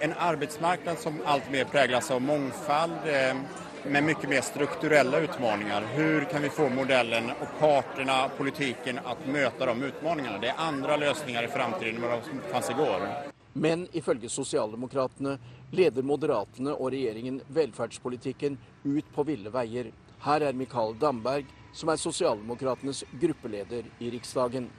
[0.00, 3.36] en arbeidsmarked som alt mer preges av mångfald eh,
[3.90, 5.82] med mycket mer strukturella utmaningar.
[5.94, 10.38] Hur kan vi få modellen och parterna, politiken att möta de utmaningarna?
[10.38, 13.08] Det är andra lösningar i framtiden än vad som fanns igår.
[13.52, 15.38] Men ifølge sosialdemokratene
[15.70, 19.90] leder Moderatene og regjeringen velferdspolitikken ut på ville veier.
[20.22, 24.70] Her er Mikael Damberg, som er sosialdemokratenes gruppeleder i Riksdagen.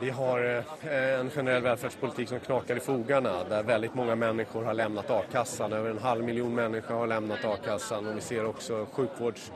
[0.00, 4.74] Vi har eh, en generell välfärdspolitik som knakar i fogarna där väldigt många människor har
[4.74, 5.72] lämnat a-kassan.
[5.72, 9.52] Över en halv miljon människor har lämnat a-kassan och vi ser också sjukvårds,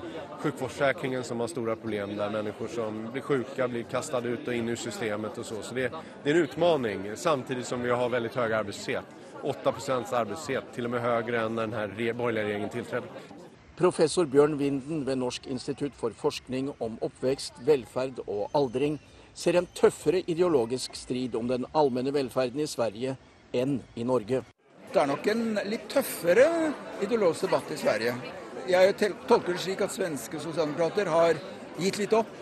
[1.22, 4.76] som har stora problem där människor som blir sjuka blir kastade ut och in ur
[4.76, 5.62] systemet och så.
[5.62, 9.04] Så det, det är en utmaning samtidigt som vi har väldigt hög arbetslöshet.
[9.42, 12.70] 8% arbetslöshet, till och med högre än när den här borgerliga regeringen.
[13.76, 18.98] Professor Bjørn Vinden ved Norsk institutt for forskning om oppvekst, velferd og aldring
[19.38, 23.14] ser en tøffere ideologisk strid om den allmenne velferden i Sverige
[23.54, 24.42] enn i Norge.
[24.88, 26.48] Det er nok en litt tøffere
[27.04, 28.14] ideologisk debatt i Sverige.
[28.68, 28.94] Jeg
[29.28, 31.38] tolker det slik at svenske sosialdemokrater har
[31.78, 32.34] gitt litt opp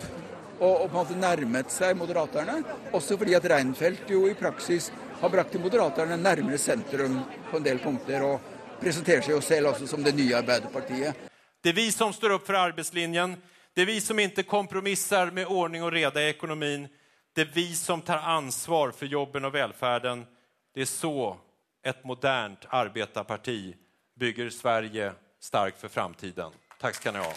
[0.57, 2.61] og, og, på en måte nærmet seg moderaterne.
[2.97, 4.89] Også fordi at Reinfeldt jo i praksis
[5.21, 7.19] har brakt til moderaterne nærmere sentrum
[7.51, 11.27] på en del punkter, og presenterer seg jo selv også som det nye Arbeiderpartiet.
[11.61, 13.35] Det er vi som står opp for arbeidslinjen.
[13.77, 16.87] Det är vi som inte kompromissar med ordning och reda i ekonomin.
[17.33, 20.25] Det är vi som tar ansvar för jobben och välfärden.
[20.73, 21.37] Det är så
[21.85, 23.75] ett modernt arbetarparti
[24.19, 26.51] bygger Sverige starkt för framtiden.
[26.79, 27.33] Tack ska ni ha.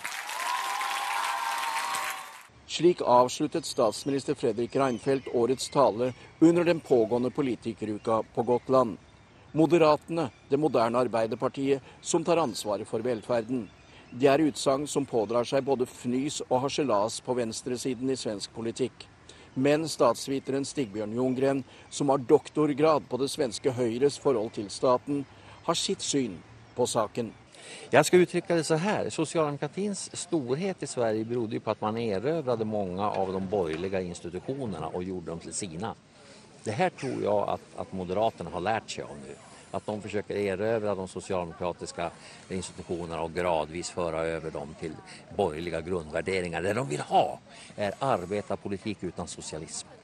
[2.67, 8.99] Slik avsluttet statsminister Fredrik Reinfeldt årets tale under den pågående politikeruka på Gotland.
[9.53, 13.71] Moderatene, det moderne Arbeiderpartiet, som tar ansvaret for velferden.
[14.11, 19.05] Det er utsagn som pådrar seg både fnys og harselas på venstresiden i svensk politikk.
[19.55, 25.23] Men statsviteren Stigbjørn Ljunggren, som har doktorgrad på det svenske Høyres forhold til staten,
[25.67, 26.41] har sitt syn
[26.75, 27.31] på saken.
[27.93, 29.11] Jeg skal uttrykke det så her.
[29.15, 35.07] Sosialdemokratiens storhet i Sverige berodde på at man erøvret mange av de borgerlige institusjonene og
[35.07, 35.95] gjorde dem til sine.
[36.65, 39.39] Det her tror jeg at, at Moderaterna har lært seg av nå.
[39.71, 42.09] At de forsøker å erövra de sosialdemokratiske
[42.57, 44.99] institusjonene og gradvis føre over dem til
[45.37, 46.63] borgerlige grunnverderinger.
[46.63, 47.25] Det de vil ha,
[47.79, 50.01] er arbeiderpolitikk uten sosialisme.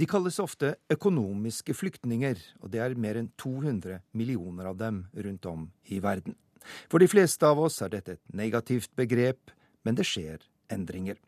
[0.00, 5.48] De kalles ofte økonomiske flyktninger, og det er mer enn 200 millioner av dem rundt
[5.50, 6.38] om i verden.
[6.88, 9.52] For de fleste av oss er dette et negativt begrep,
[9.84, 10.40] men det skjer
[10.72, 11.20] endringer.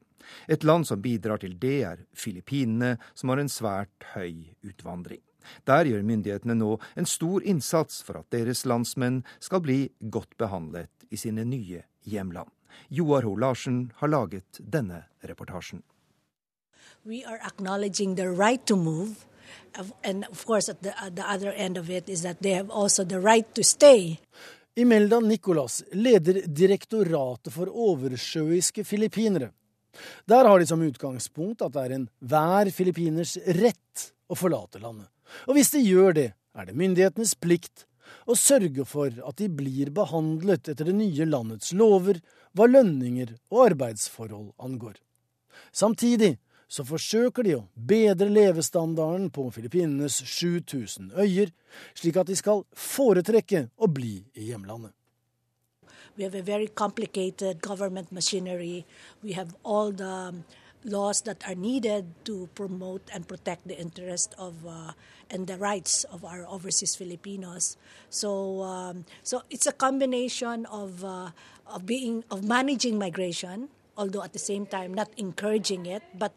[0.48, 5.22] Et land som bidrar til det, er Filippinene, som har en svært høy utvandring.
[5.66, 11.08] Der gjør myndighetene nå en stor innsats for at deres landsmenn skal bli godt behandlet
[11.10, 12.50] i sine nye hjemland.
[12.88, 15.82] Joar Ho Larsen har laget denne reportasjen.
[17.04, 19.26] we are acknowledging their right to move.
[20.04, 22.70] And of course, at the, at the other end of it is that they have
[22.70, 24.20] also the right to stay.
[24.74, 29.50] Imelda Nicolas leder Direktoratet for oversjøiske filippinere.
[30.30, 35.08] Der har de som utgangspunkt at det er enhver filippiners rett å forlate landet.
[35.48, 37.86] Og hvis de gjør det, er det myndighetenes plikt
[38.28, 42.20] å sørge for at de blir behandlet etter det nye landets lover
[42.56, 44.98] hva lønninger og arbeidsforhold angår.
[45.72, 46.36] Samtidig
[46.72, 51.52] så forsøker de å bedre levestandarden på Filippinenes 7000 øyer,
[51.96, 54.94] slik at de skal foretrekke å bli i hjemlandet.
[56.16, 58.86] We have a very complicated government machinery.
[59.22, 60.34] We have all the
[60.84, 64.92] laws that are needed to promote and protect the interest of uh,
[65.30, 67.76] and the rights of our overseas Filipinos.
[68.10, 71.30] So, um, so it's a combination of uh,
[71.66, 76.32] of being of managing migration although at the same time not encouraging it, but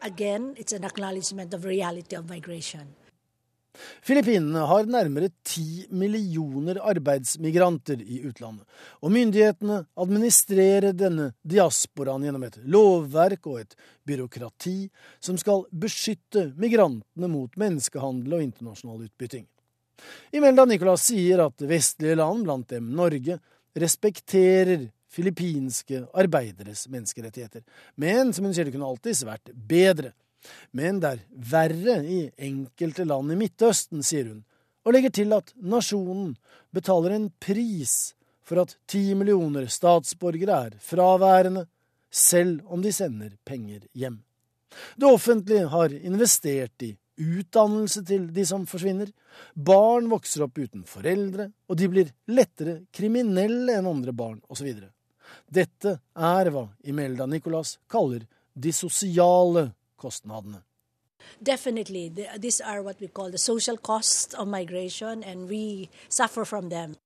[0.00, 2.94] again, it's an acknowledgement of reality of migration.
[4.04, 8.66] Filippinene har nærmere ti millioner arbeidsmigranter i utlandet,
[9.00, 13.76] og myndighetene administrerer denne diasporaen gjennom et lovverk og et
[14.08, 14.76] byråkrati
[15.22, 19.46] som skal beskytte migrantene mot menneskehandel og internasjonal utbytting.
[20.34, 23.38] Imelda Nicolas sier at vestlige land, blant dem Norge,
[23.78, 27.62] respekterer filippinske arbeideres menneskerettigheter.
[28.00, 30.12] Men som hun sier, det kunne alltids vært bedre.
[30.72, 31.22] Men det er
[31.52, 34.42] verre i enkelte land i Midtøsten, sier hun,
[34.82, 36.34] og legger til at nasjonen
[36.74, 41.66] betaler en pris for at ti millioner statsborgere er fraværende,
[42.12, 44.18] selv om de sender penger hjem.
[44.96, 49.10] Det offentlige har investert i utdannelse til de som forsvinner.
[49.54, 54.72] Barn vokser opp uten foreldre, og de blir lettere kriminelle enn andre barn, osv.
[55.48, 59.70] Dette er hva Imelda Nicolas kaller de sosiale
[60.02, 60.62] kostnadene.
[61.38, 66.68] Definitely, these are what we call the social costs of migration, and we suffer from
[66.68, 66.96] them.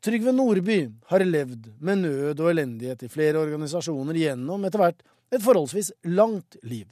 [0.00, 5.02] Trygve Nordby har levd med nød og elendighet i flere organisasjoner gjennom etter hvert
[5.34, 6.86] et forholdsvis langt liv.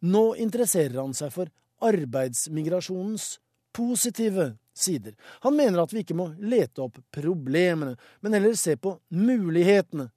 [0.00, 1.52] Nå interesserer han seg for
[1.86, 3.36] arbeidsmigrasjonens
[3.76, 5.14] positive sider.
[5.44, 10.10] Han mener at vi ikke må lete opp problemene, men heller se på mulighetene.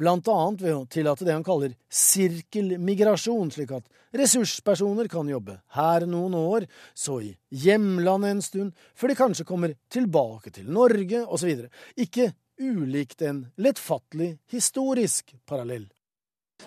[0.00, 6.34] Annet ved å tillate det han kaller sirkelmigrasjon, slik at ressurspersoner kan jobbe her noen
[6.34, 11.68] år, så i hjemlandet en stund, før de kanskje kommer tilbake til Norge, osv.
[11.96, 15.88] Ikke ulikt en lettfattelig historisk parallell.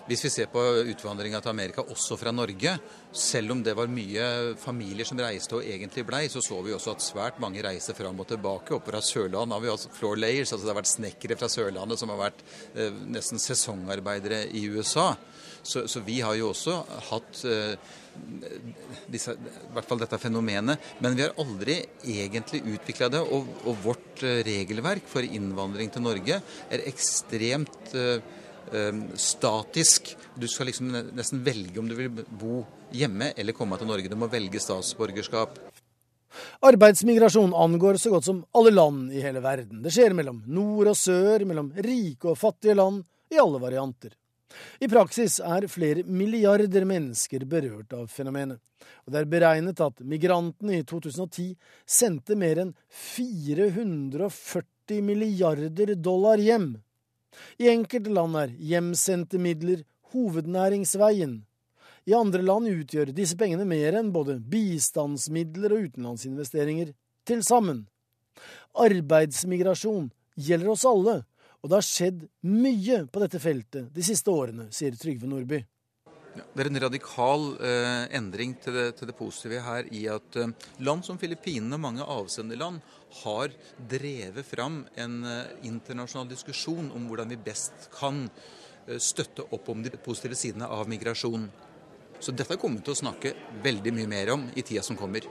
[0.06, 2.76] Hvis vi ser på utvandringa til Amerika også fra Norge,
[3.16, 4.26] selv om det var mye
[4.60, 8.20] familier som reiste og egentlig blei, så så vi også at svært mange reiser fram
[8.20, 8.76] og tilbake.
[8.76, 12.02] Oppe fra Sørlandet har vi hatt floor layers, altså det har vært snekkere fra Sørlandet
[12.02, 12.44] som har vært
[12.74, 15.14] eh, nesten sesongarbeidere i USA.
[15.66, 16.76] Så, så, vi har jo også
[17.08, 17.74] hatt eh,
[19.10, 23.22] disse, i hvert fall dette fenomenet, men vi har aldri egentlig utvikla det.
[23.24, 26.40] Og, og, vårt eh, regelverk for innvandring til Norge
[26.70, 28.20] er ekstremt eh,
[29.14, 30.14] statisk.
[30.34, 32.60] Du skal liksom nesten velge om du vil bo
[32.96, 34.10] hjemme eller komme til Norge.
[34.10, 35.60] Du må velge statsborgerskap.
[36.66, 39.82] Arbeidsmigrasjon angår så godt som alle land i hele verden.
[39.82, 44.14] Det skjer mellom nord og sør, mellom rike og fattige land, i alle varianter.
[44.80, 48.60] I praksis er flere milliarder mennesker berørt av fenomenet.
[49.06, 51.50] Og det er beregnet at migrantene i 2010
[51.98, 56.76] sendte mer enn 440 milliarder dollar hjem
[57.58, 61.38] i enkelte land er hjemsendte midler hovednæringsveien.
[62.06, 66.92] I andre land utgjør disse pengene mer enn både bistandsmidler og utenlandsinvesteringer
[67.26, 67.86] til sammen.
[68.78, 71.22] Arbeidsmigrasjon gjelder oss alle,
[71.62, 75.64] og det har skjedd mye på dette feltet de siste årene, sier Trygve Nordby.
[76.36, 80.52] Det er en radikal eh, endring til det, til det, positive her i at eh,
[80.84, 82.82] land som Filippinene og mange avsenderland
[83.22, 83.52] har
[83.90, 89.82] drevet fram en eh, internasjonal diskusjon om hvordan vi best kan eh, støtte opp om
[89.84, 91.48] de positive sidene av migrasjon.
[92.20, 93.34] Så dette kommer vi til å snakke
[93.64, 95.26] veldig mye mer om i tida som kommer.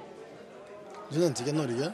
[1.09, 1.93] Du nevnte ikke Norge?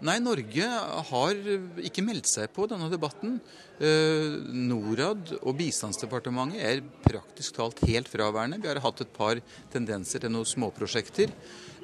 [0.00, 0.66] Nei, Norge
[1.10, 1.40] har
[1.84, 3.34] ikke meldt seg på denne debatten.
[3.76, 8.62] Eh, Norad og Bistandsdepartementet er praktisk talt helt fraværende.
[8.62, 11.34] Vi har hatt et par tendenser til noen småprosjekter.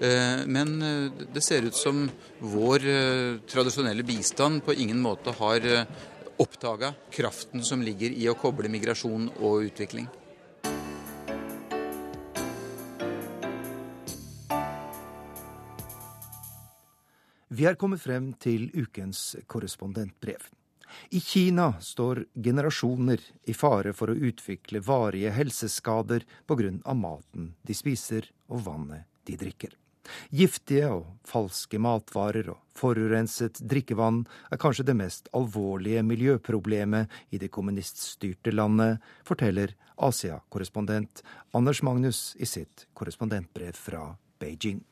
[0.01, 2.05] Eh, men eh, det ser ut som
[2.39, 2.85] vår
[3.49, 5.65] tradisjonelle bistand på ingen måte har
[6.37, 10.09] oppdaga kraften som ligger i å koble migrasjon og utvikling.
[17.57, 20.43] Vi er kommet frem til ukens korrespondentbrev.
[21.17, 26.95] I Kina står generasjoner i fare for å utvikle varige helseskader pga.
[26.95, 29.73] maten de spiser og vannet de drikker.
[30.31, 37.51] Giftige og falske matvarer og forurenset drikkevann er kanskje det mest alvorlige miljøproblemet i det
[37.55, 41.23] kommuniststyrte landet, forteller Asia-korrespondent
[41.57, 44.83] Anders Magnus i sitt korrespondentbrev fra Beijing.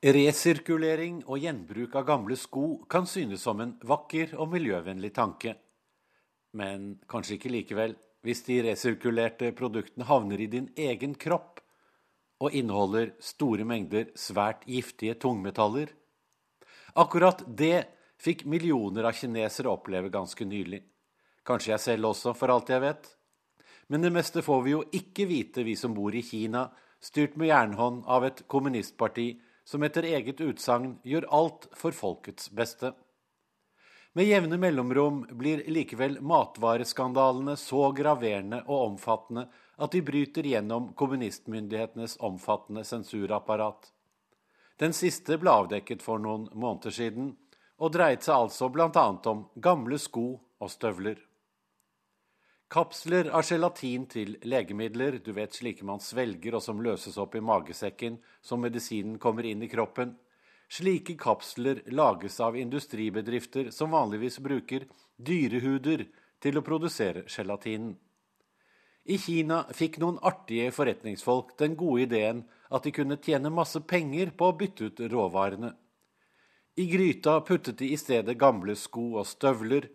[0.00, 5.58] Resirkulering og gjenbruk av gamle sko kan synes som en vakker og miljøvennlig tanke.
[6.56, 7.92] Men kanskje ikke likevel,
[8.24, 11.49] hvis de resirkulerte produktene havner i din egen kropp
[12.40, 15.90] og inneholder store mengder svært giftige tungmetaller.
[16.96, 17.84] Akkurat det
[18.20, 20.82] fikk millioner av kinesere oppleve ganske nylig.
[21.46, 23.06] Kanskje jeg selv også, for alt jeg vet.
[23.90, 26.68] Men det meste får vi jo ikke vite, vi som bor i Kina,
[27.00, 29.32] styrt med jernhånd av et kommunistparti
[29.64, 32.92] som etter eget utsagn gjør alt for folkets beste.
[34.18, 39.46] Med jevne mellomrom blir likevel matvareskandalene så graverende og omfattende
[39.80, 43.92] at de bryter gjennom kommunistmyndighetenes omfattende sensurapparat.
[44.76, 47.32] Den siste ble avdekket for noen måneder siden,
[47.80, 49.06] og dreit seg altså bl.a.
[49.32, 50.26] om gamle sko
[50.60, 51.18] og støvler.
[52.70, 57.42] Kapsler av gelatin til legemidler, du vet slike man svelger og som løses opp i
[57.42, 60.12] magesekken som medisinen kommer inn i kroppen.
[60.70, 66.04] Slike kapsler lages av industribedrifter som vanligvis bruker dyrehuder
[66.38, 67.96] til å produsere gelatinen.
[69.10, 74.30] I Kina fikk noen artige forretningsfolk den gode ideen at de kunne tjene masse penger
[74.38, 75.72] på å bytte ut råvarene.
[76.78, 79.88] I gryta puttet de i stedet gamle sko og støvler,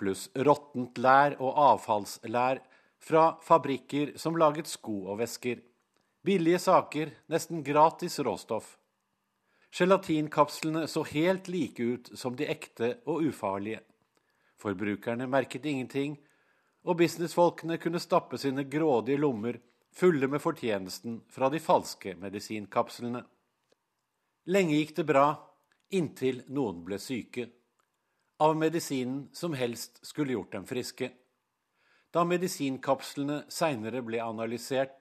[0.00, 2.62] pluss råttent lær og avfallslær
[3.02, 5.60] fra fabrikker som laget sko og vesker.
[6.24, 8.78] Billige saker, nesten gratis råstoff.
[9.72, 13.82] Gelatinkapslene så helt like ut som de ekte og ufarlige.
[14.62, 16.16] Forbrukerne merket ingenting,
[16.82, 19.60] og businessfolkene kunne stappe sine grådige lommer
[19.92, 23.22] fulle med fortjenesten fra de falske medisinkapslene.
[24.50, 25.26] Lenge gikk det bra,
[25.94, 27.50] inntil noen ble syke
[28.42, 31.12] av medisinen som helst skulle gjort dem friske.
[32.10, 34.96] Da medisinkapslene seinere ble analysert,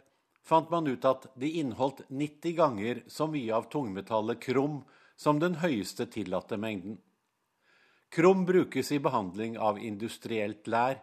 [0.46, 4.84] fant man ut at de inneholdt 90 ganger så mye av tungmetallet krom
[5.18, 7.00] som den høyeste tillatte mengden.
[8.14, 11.00] Krom brukes i behandling av industrielt lær,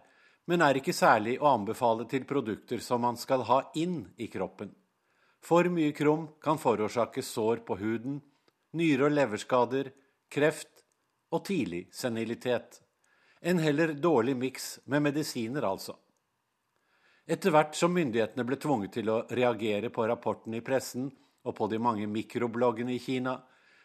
[0.48, 4.72] men er ikke særlig å anbefale til produkter som man skal ha inn i kroppen.
[5.44, 8.18] For mye krom kan forårsake sår på huden,
[8.72, 9.92] nyre- og leverskader,
[10.32, 10.84] kreft
[11.30, 12.80] og tidlig senilitet.
[13.40, 15.94] En heller dårlig miks med medisiner, altså.
[17.28, 21.10] Etter hvert som myndighetene ble tvunget til å reagere på rapporten i pressen
[21.44, 23.36] og på de mange mikrobloggene i Kina,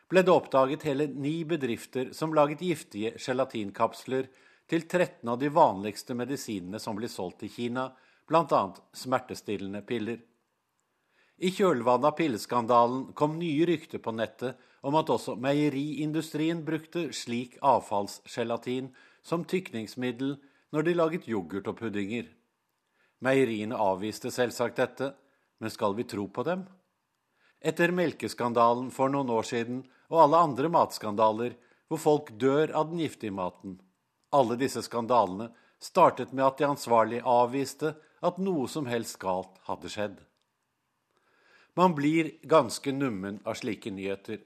[0.07, 4.29] ble det oppdaget hele ni bedrifter som laget giftige gelatinkapsler
[4.69, 7.89] til 13 av de vanligste medisinene som blir solgt i Kina,
[8.27, 8.61] bl.a.
[8.95, 10.21] smertestillende piller.
[11.43, 17.57] I kjølvannet av pilleskandalen kom nye rykter på nettet om at også meieriindustrien brukte slik
[17.63, 18.91] avfallsgelatin
[19.25, 20.37] som tykningsmiddel
[20.73, 22.29] når de laget yoghurt og puddinger.
[23.23, 25.13] Meieriene avviste selvsagt dette,
[25.59, 26.65] men skal vi tro på dem?
[27.63, 31.55] Etter melkeskandalen for noen år siden og alle andre matskandaler
[31.87, 33.77] hvor folk dør av den giftige maten.
[34.33, 35.51] Alle disse skandalene
[35.83, 40.15] startet med at de ansvarlige avviste at noe som helst galt hadde skjedd.
[41.77, 44.41] Man blir ganske nummen av slike nyheter.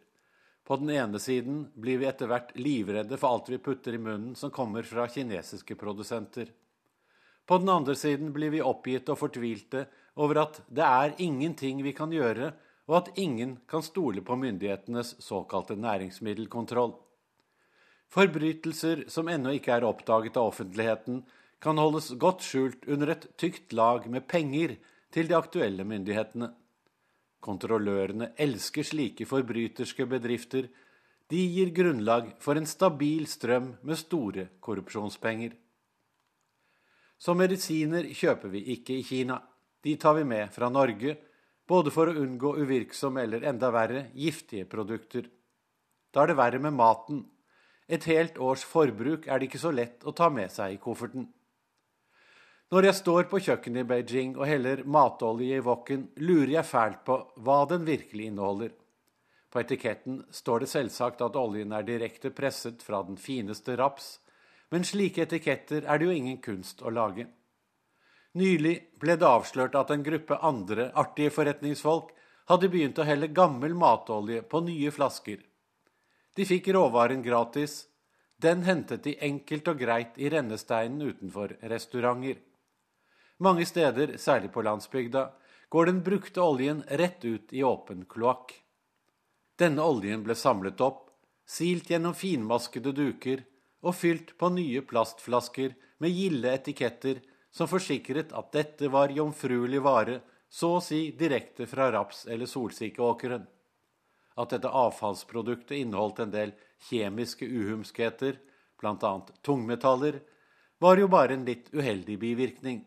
[0.68, 4.36] På den ene siden blir vi etter hvert livredde for alt vi putter i munnen
[4.36, 6.50] som kommer fra kinesiske produsenter.
[7.48, 9.86] På den andre siden blir vi oppgitt og fortvilte
[10.20, 12.52] over at det er ingenting vi kan gjøre,
[12.88, 16.96] og at ingen kan stole på myndighetenes såkalte næringsmiddelkontroll.
[18.14, 21.24] Forbrytelser som ennå ikke er oppdaget av offentligheten,
[21.60, 24.78] kan holdes godt skjult under et tykt lag med penger
[25.12, 26.52] til de aktuelle myndighetene.
[27.44, 30.68] Kontrollørene elsker slike forbryterske bedrifter.
[31.28, 35.56] De gir grunnlag for en stabil strøm med store korrupsjonspenger.
[37.18, 39.40] Som medisiner kjøper vi ikke i Kina.
[39.84, 41.18] De tar vi med fra Norge,
[41.68, 45.26] både for å unngå uvirksomme eller enda verre giftige produkter.
[46.14, 47.26] Da er det verre med maten.
[47.88, 51.30] Et helt års forbruk er det ikke så lett å ta med seg i kofferten.
[52.68, 57.06] Når jeg står på kjøkkenet i Beijing og heller matolje i woken, lurer jeg fælt
[57.08, 58.74] på hva den virkelig inneholder.
[59.48, 64.18] På etiketten står det selvsagt at oljen er direkte presset fra den fineste raps,
[64.68, 67.30] men slike etiketter er det jo ingen kunst å lage.
[68.36, 72.12] Nylig ble det avslørt at en gruppe andre artige forretningsfolk
[72.52, 75.40] hadde begynt å helle gammel matolje på nye flasker.
[76.38, 77.88] De fikk råvaren gratis.
[78.38, 82.38] Den hentet de enkelt og greit i rennesteinen utenfor restauranter.
[83.42, 85.24] Mange steder, særlig på landsbygda,
[85.74, 88.54] går den brukte oljen rett ut i åpen kloakk.
[89.58, 91.10] Denne oljen ble samlet opp,
[91.50, 93.42] silt gjennom finmaskede duker
[93.82, 100.22] og fylt på nye plastflasker med gilde etiketter som forsikret at dette var jomfruelig vare,
[100.50, 103.48] så å si direkte fra raps- eller solsikkeåkeren.
[104.38, 106.54] At dette avfallsproduktet inneholdt en del
[106.90, 108.38] kjemiske uhumskheter,
[108.78, 109.14] bl.a.
[109.42, 110.20] tungmetaller,
[110.80, 112.84] var jo bare en litt uheldig bivirkning.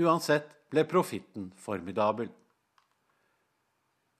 [0.00, 2.30] Uansett ble profitten formidabel.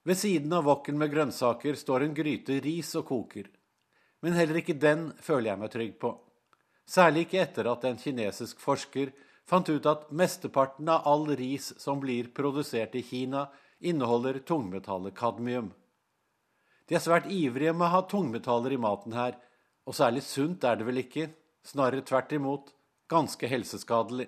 [0.03, 3.49] Ved siden av wokken med grønnsaker står en gryte ris og koker.
[4.21, 6.13] Men heller ikke den føler jeg meg trygg på.
[6.85, 9.13] Særlig ikke etter at en kinesisk forsker
[9.49, 13.47] fant ut at mesteparten av all ris som blir produsert i Kina,
[13.79, 15.71] inneholder tungmetallet kadmium.
[16.91, 19.37] De er svært ivrige med å ha tungmetaller i maten her,
[19.87, 21.29] og særlig sunt er det vel ikke,
[21.63, 22.73] snarere tvert imot,
[23.07, 24.25] ganske helseskadelig.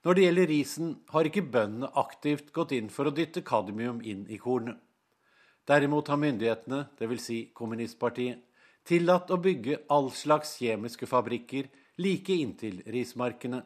[0.00, 4.24] Når det gjelder risen, har ikke bøndene aktivt gått inn for å dytte kadmium inn
[4.32, 4.80] i kornet.
[5.68, 7.20] Derimot har myndighetene, dvs.
[7.26, 8.40] Si kommunistpartiet,
[8.88, 11.68] tillatt å bygge all slags kjemiske fabrikker
[12.00, 13.60] like inntil rismarkene.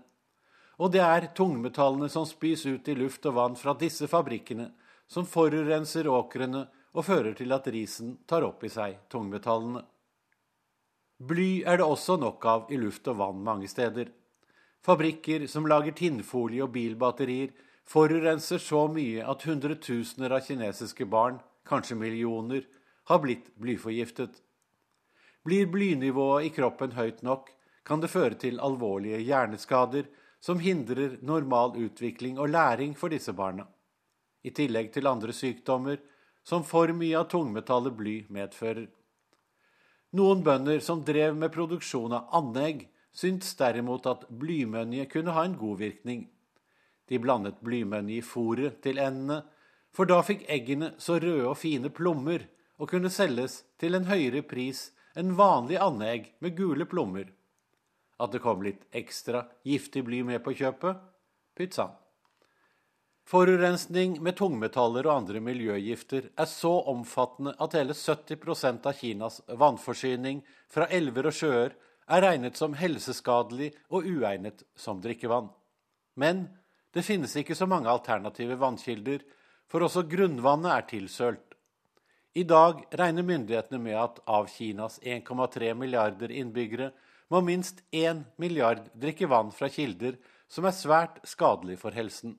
[0.83, 4.73] Og det er tungmetallene som spys ut i luft og vann fra disse fabrikkene,
[5.07, 9.83] som forurenser åkrene og fører til at risen tar opp i seg tungmetallene.
[11.23, 14.11] Bly er det også nok av i luft og vann mange steder.
[14.83, 17.53] Fabrikker som lager tinnfolie og bilbatterier,
[17.87, 21.39] forurenser så mye at hundretusener av kinesiske barn,
[21.69, 22.65] kanskje millioner,
[23.07, 24.35] har blitt blyforgiftet.
[25.47, 27.51] Blir blynivået i kroppen høyt nok,
[27.87, 30.11] kan det føre til alvorlige hjerneskader
[30.43, 33.67] som hindrer normal utvikling og læring for disse barna,
[34.43, 35.99] i tillegg til andre sykdommer
[36.43, 38.89] som for mye av tungmetallet bly medfører.
[40.13, 45.57] Noen bønder som drev med produksjon av andegg, syntes derimot at blymønje kunne ha en
[45.61, 46.27] god virkning.
[47.09, 49.43] De blandet blymønje i fôret til endene,
[49.93, 52.47] for da fikk eggene så røde og fine plommer
[52.81, 57.29] og kunne selges til en høyere pris enn vanlig andeegg med gule plommer.
[58.21, 61.01] At det kom litt ekstra giftig bly med på kjøpet?
[61.57, 62.02] Pytt sann.
[63.33, 70.43] Forurensning med tungmetaller og andre miljøgifter er så omfattende at hele 70% av Kinas vannforsyning
[70.69, 71.73] fra elver og sjøer
[72.13, 75.49] er regnet som helseskadelig og uegnet som drikkevann.
[76.21, 76.45] Men
[76.93, 79.25] det finnes ikke så mange alternative vannkilder,
[79.65, 81.57] for også grunnvannet er tilsølt.
[82.37, 86.93] I dag regner myndighetene med at av Kinas 1,3 milliarder innbyggere
[87.33, 90.21] må minst 1 milliard drikke vann fra kilder
[90.53, 92.37] som er svært skadelig for helsen.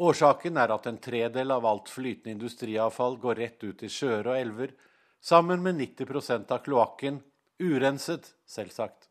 [0.00, 4.38] Årsaken er at en tredel av alt flytende industriavfall går rett ut i sjøer og
[4.38, 4.72] elver,
[5.20, 7.20] sammen med 90% av kloakken
[7.60, 9.10] Urenset, selvsagt.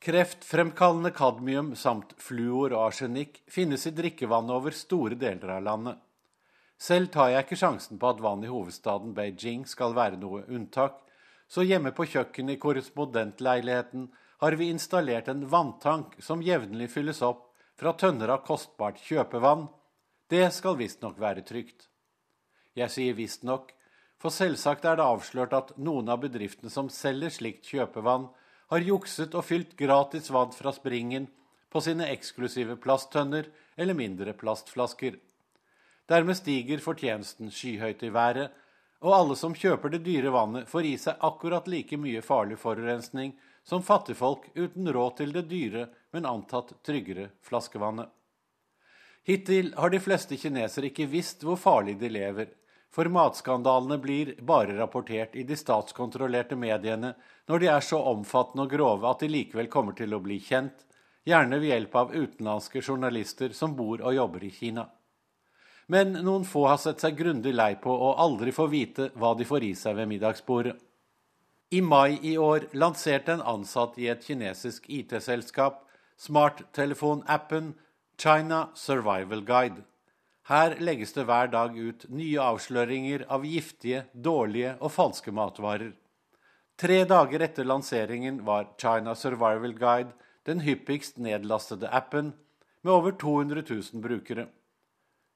[0.00, 5.98] Kreftfremkallende kadmium samt fluor og arsenikk finnes i drikkevannet over store deler av landet.
[6.80, 11.02] Selv tar jeg ikke sjansen på at vann i hovedstaden Beijing skal være noe unntak,
[11.50, 14.06] så hjemme på kjøkkenet i korrespondentleiligheten
[14.40, 17.48] har vi installert en vanntank som jevnlig fylles opp
[17.80, 19.66] fra tønner av kostbart kjøpevann.
[20.30, 21.88] Det skal visstnok være trygt.
[22.78, 23.72] Jeg sier visstnok,
[24.20, 28.28] for selvsagt er det avslørt at noen av bedriftene som selger slikt kjøpevann,
[28.70, 31.26] har jukset og fylt gratis vann fra springen
[31.74, 35.16] på sine eksklusive plasttønner eller mindre plastflasker.
[36.06, 38.54] Dermed stiger fortjenesten skyhøyt i været,
[39.02, 43.34] og alle som kjøper det dyre vannet, får i seg akkurat like mye farlig forurensning
[43.66, 48.06] som fattigfolk uten råd til det dyre, men antatt tryggere flaskevannet.
[49.26, 52.48] Hittil har de fleste kinesere ikke visst hvor farlig de lever,
[52.90, 57.12] for matskandalene blir bare rapportert i de statskontrollerte mediene
[57.48, 60.86] når de er så omfattende og grove at de likevel kommer til å bli kjent,
[61.28, 64.88] gjerne ved hjelp av utenlandske journalister som bor og jobber i Kina.
[65.90, 69.46] Men noen få har sett seg grundig lei på å aldri få vite hva de
[69.46, 70.76] får i seg ved middagsbordet.
[71.70, 75.84] I mai i år lanserte en ansatt i et kinesisk IT-selskap
[76.18, 77.72] smarttelefonappen
[78.20, 79.82] China Survival Guide.
[80.48, 85.94] Her legges det hver dag ut nye avsløringer av giftige, dårlige og falske matvarer.
[86.76, 90.12] Tre dager etter lanseringen var China Survival Guide
[90.44, 92.34] den hyppigst nedlastede appen,
[92.82, 94.46] med over 200 000 brukere.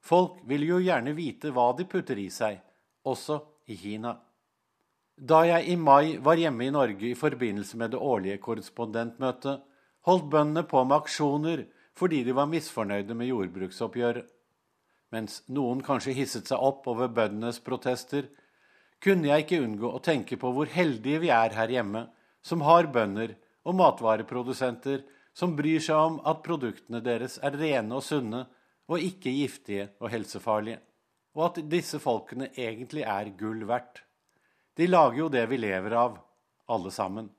[0.05, 2.59] Folk vil jo gjerne vite hva de putter i seg,
[3.05, 4.19] også i Kina.
[5.17, 9.65] Da jeg i mai var hjemme i Norge i forbindelse med det årlige korrespondentmøtet,
[10.05, 11.65] holdt bøndene på med aksjoner
[11.99, 14.27] fordi de var misfornøyde med jordbruksoppgjøret.
[15.15, 18.27] Mens noen kanskje hisset seg opp over bøndenes protester,
[19.05, 22.09] kunne jeg ikke unngå å tenke på hvor heldige vi er her hjemme,
[22.43, 28.05] som har bønder og matvareprodusenter som bryr seg om at produktene deres er rene og
[28.07, 28.45] sunne
[28.91, 30.81] og ikke giftige og helsefarlige,
[31.35, 34.03] og at disse folkene egentlig er gull verdt.
[34.77, 36.19] De lager jo det vi lever av,
[36.71, 37.31] alle sammen.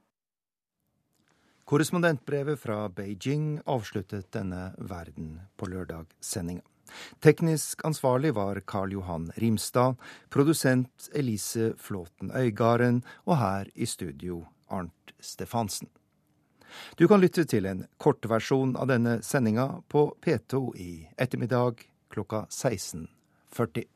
[1.65, 6.61] Korrespondentbrevet fra Beijing avsluttet denne Verden på lørdag-sendinga.
[7.25, 9.95] Teknisk ansvarlig var Karl Johan Rimstad,
[10.29, 15.89] produsent Elise Flåten Øygarden og her i studio Arnt Stefansen.
[17.01, 21.81] Du kan lytte til en kortversjon av denne sendinga på P2 i ettermiddag
[22.13, 23.89] klokka 16.40.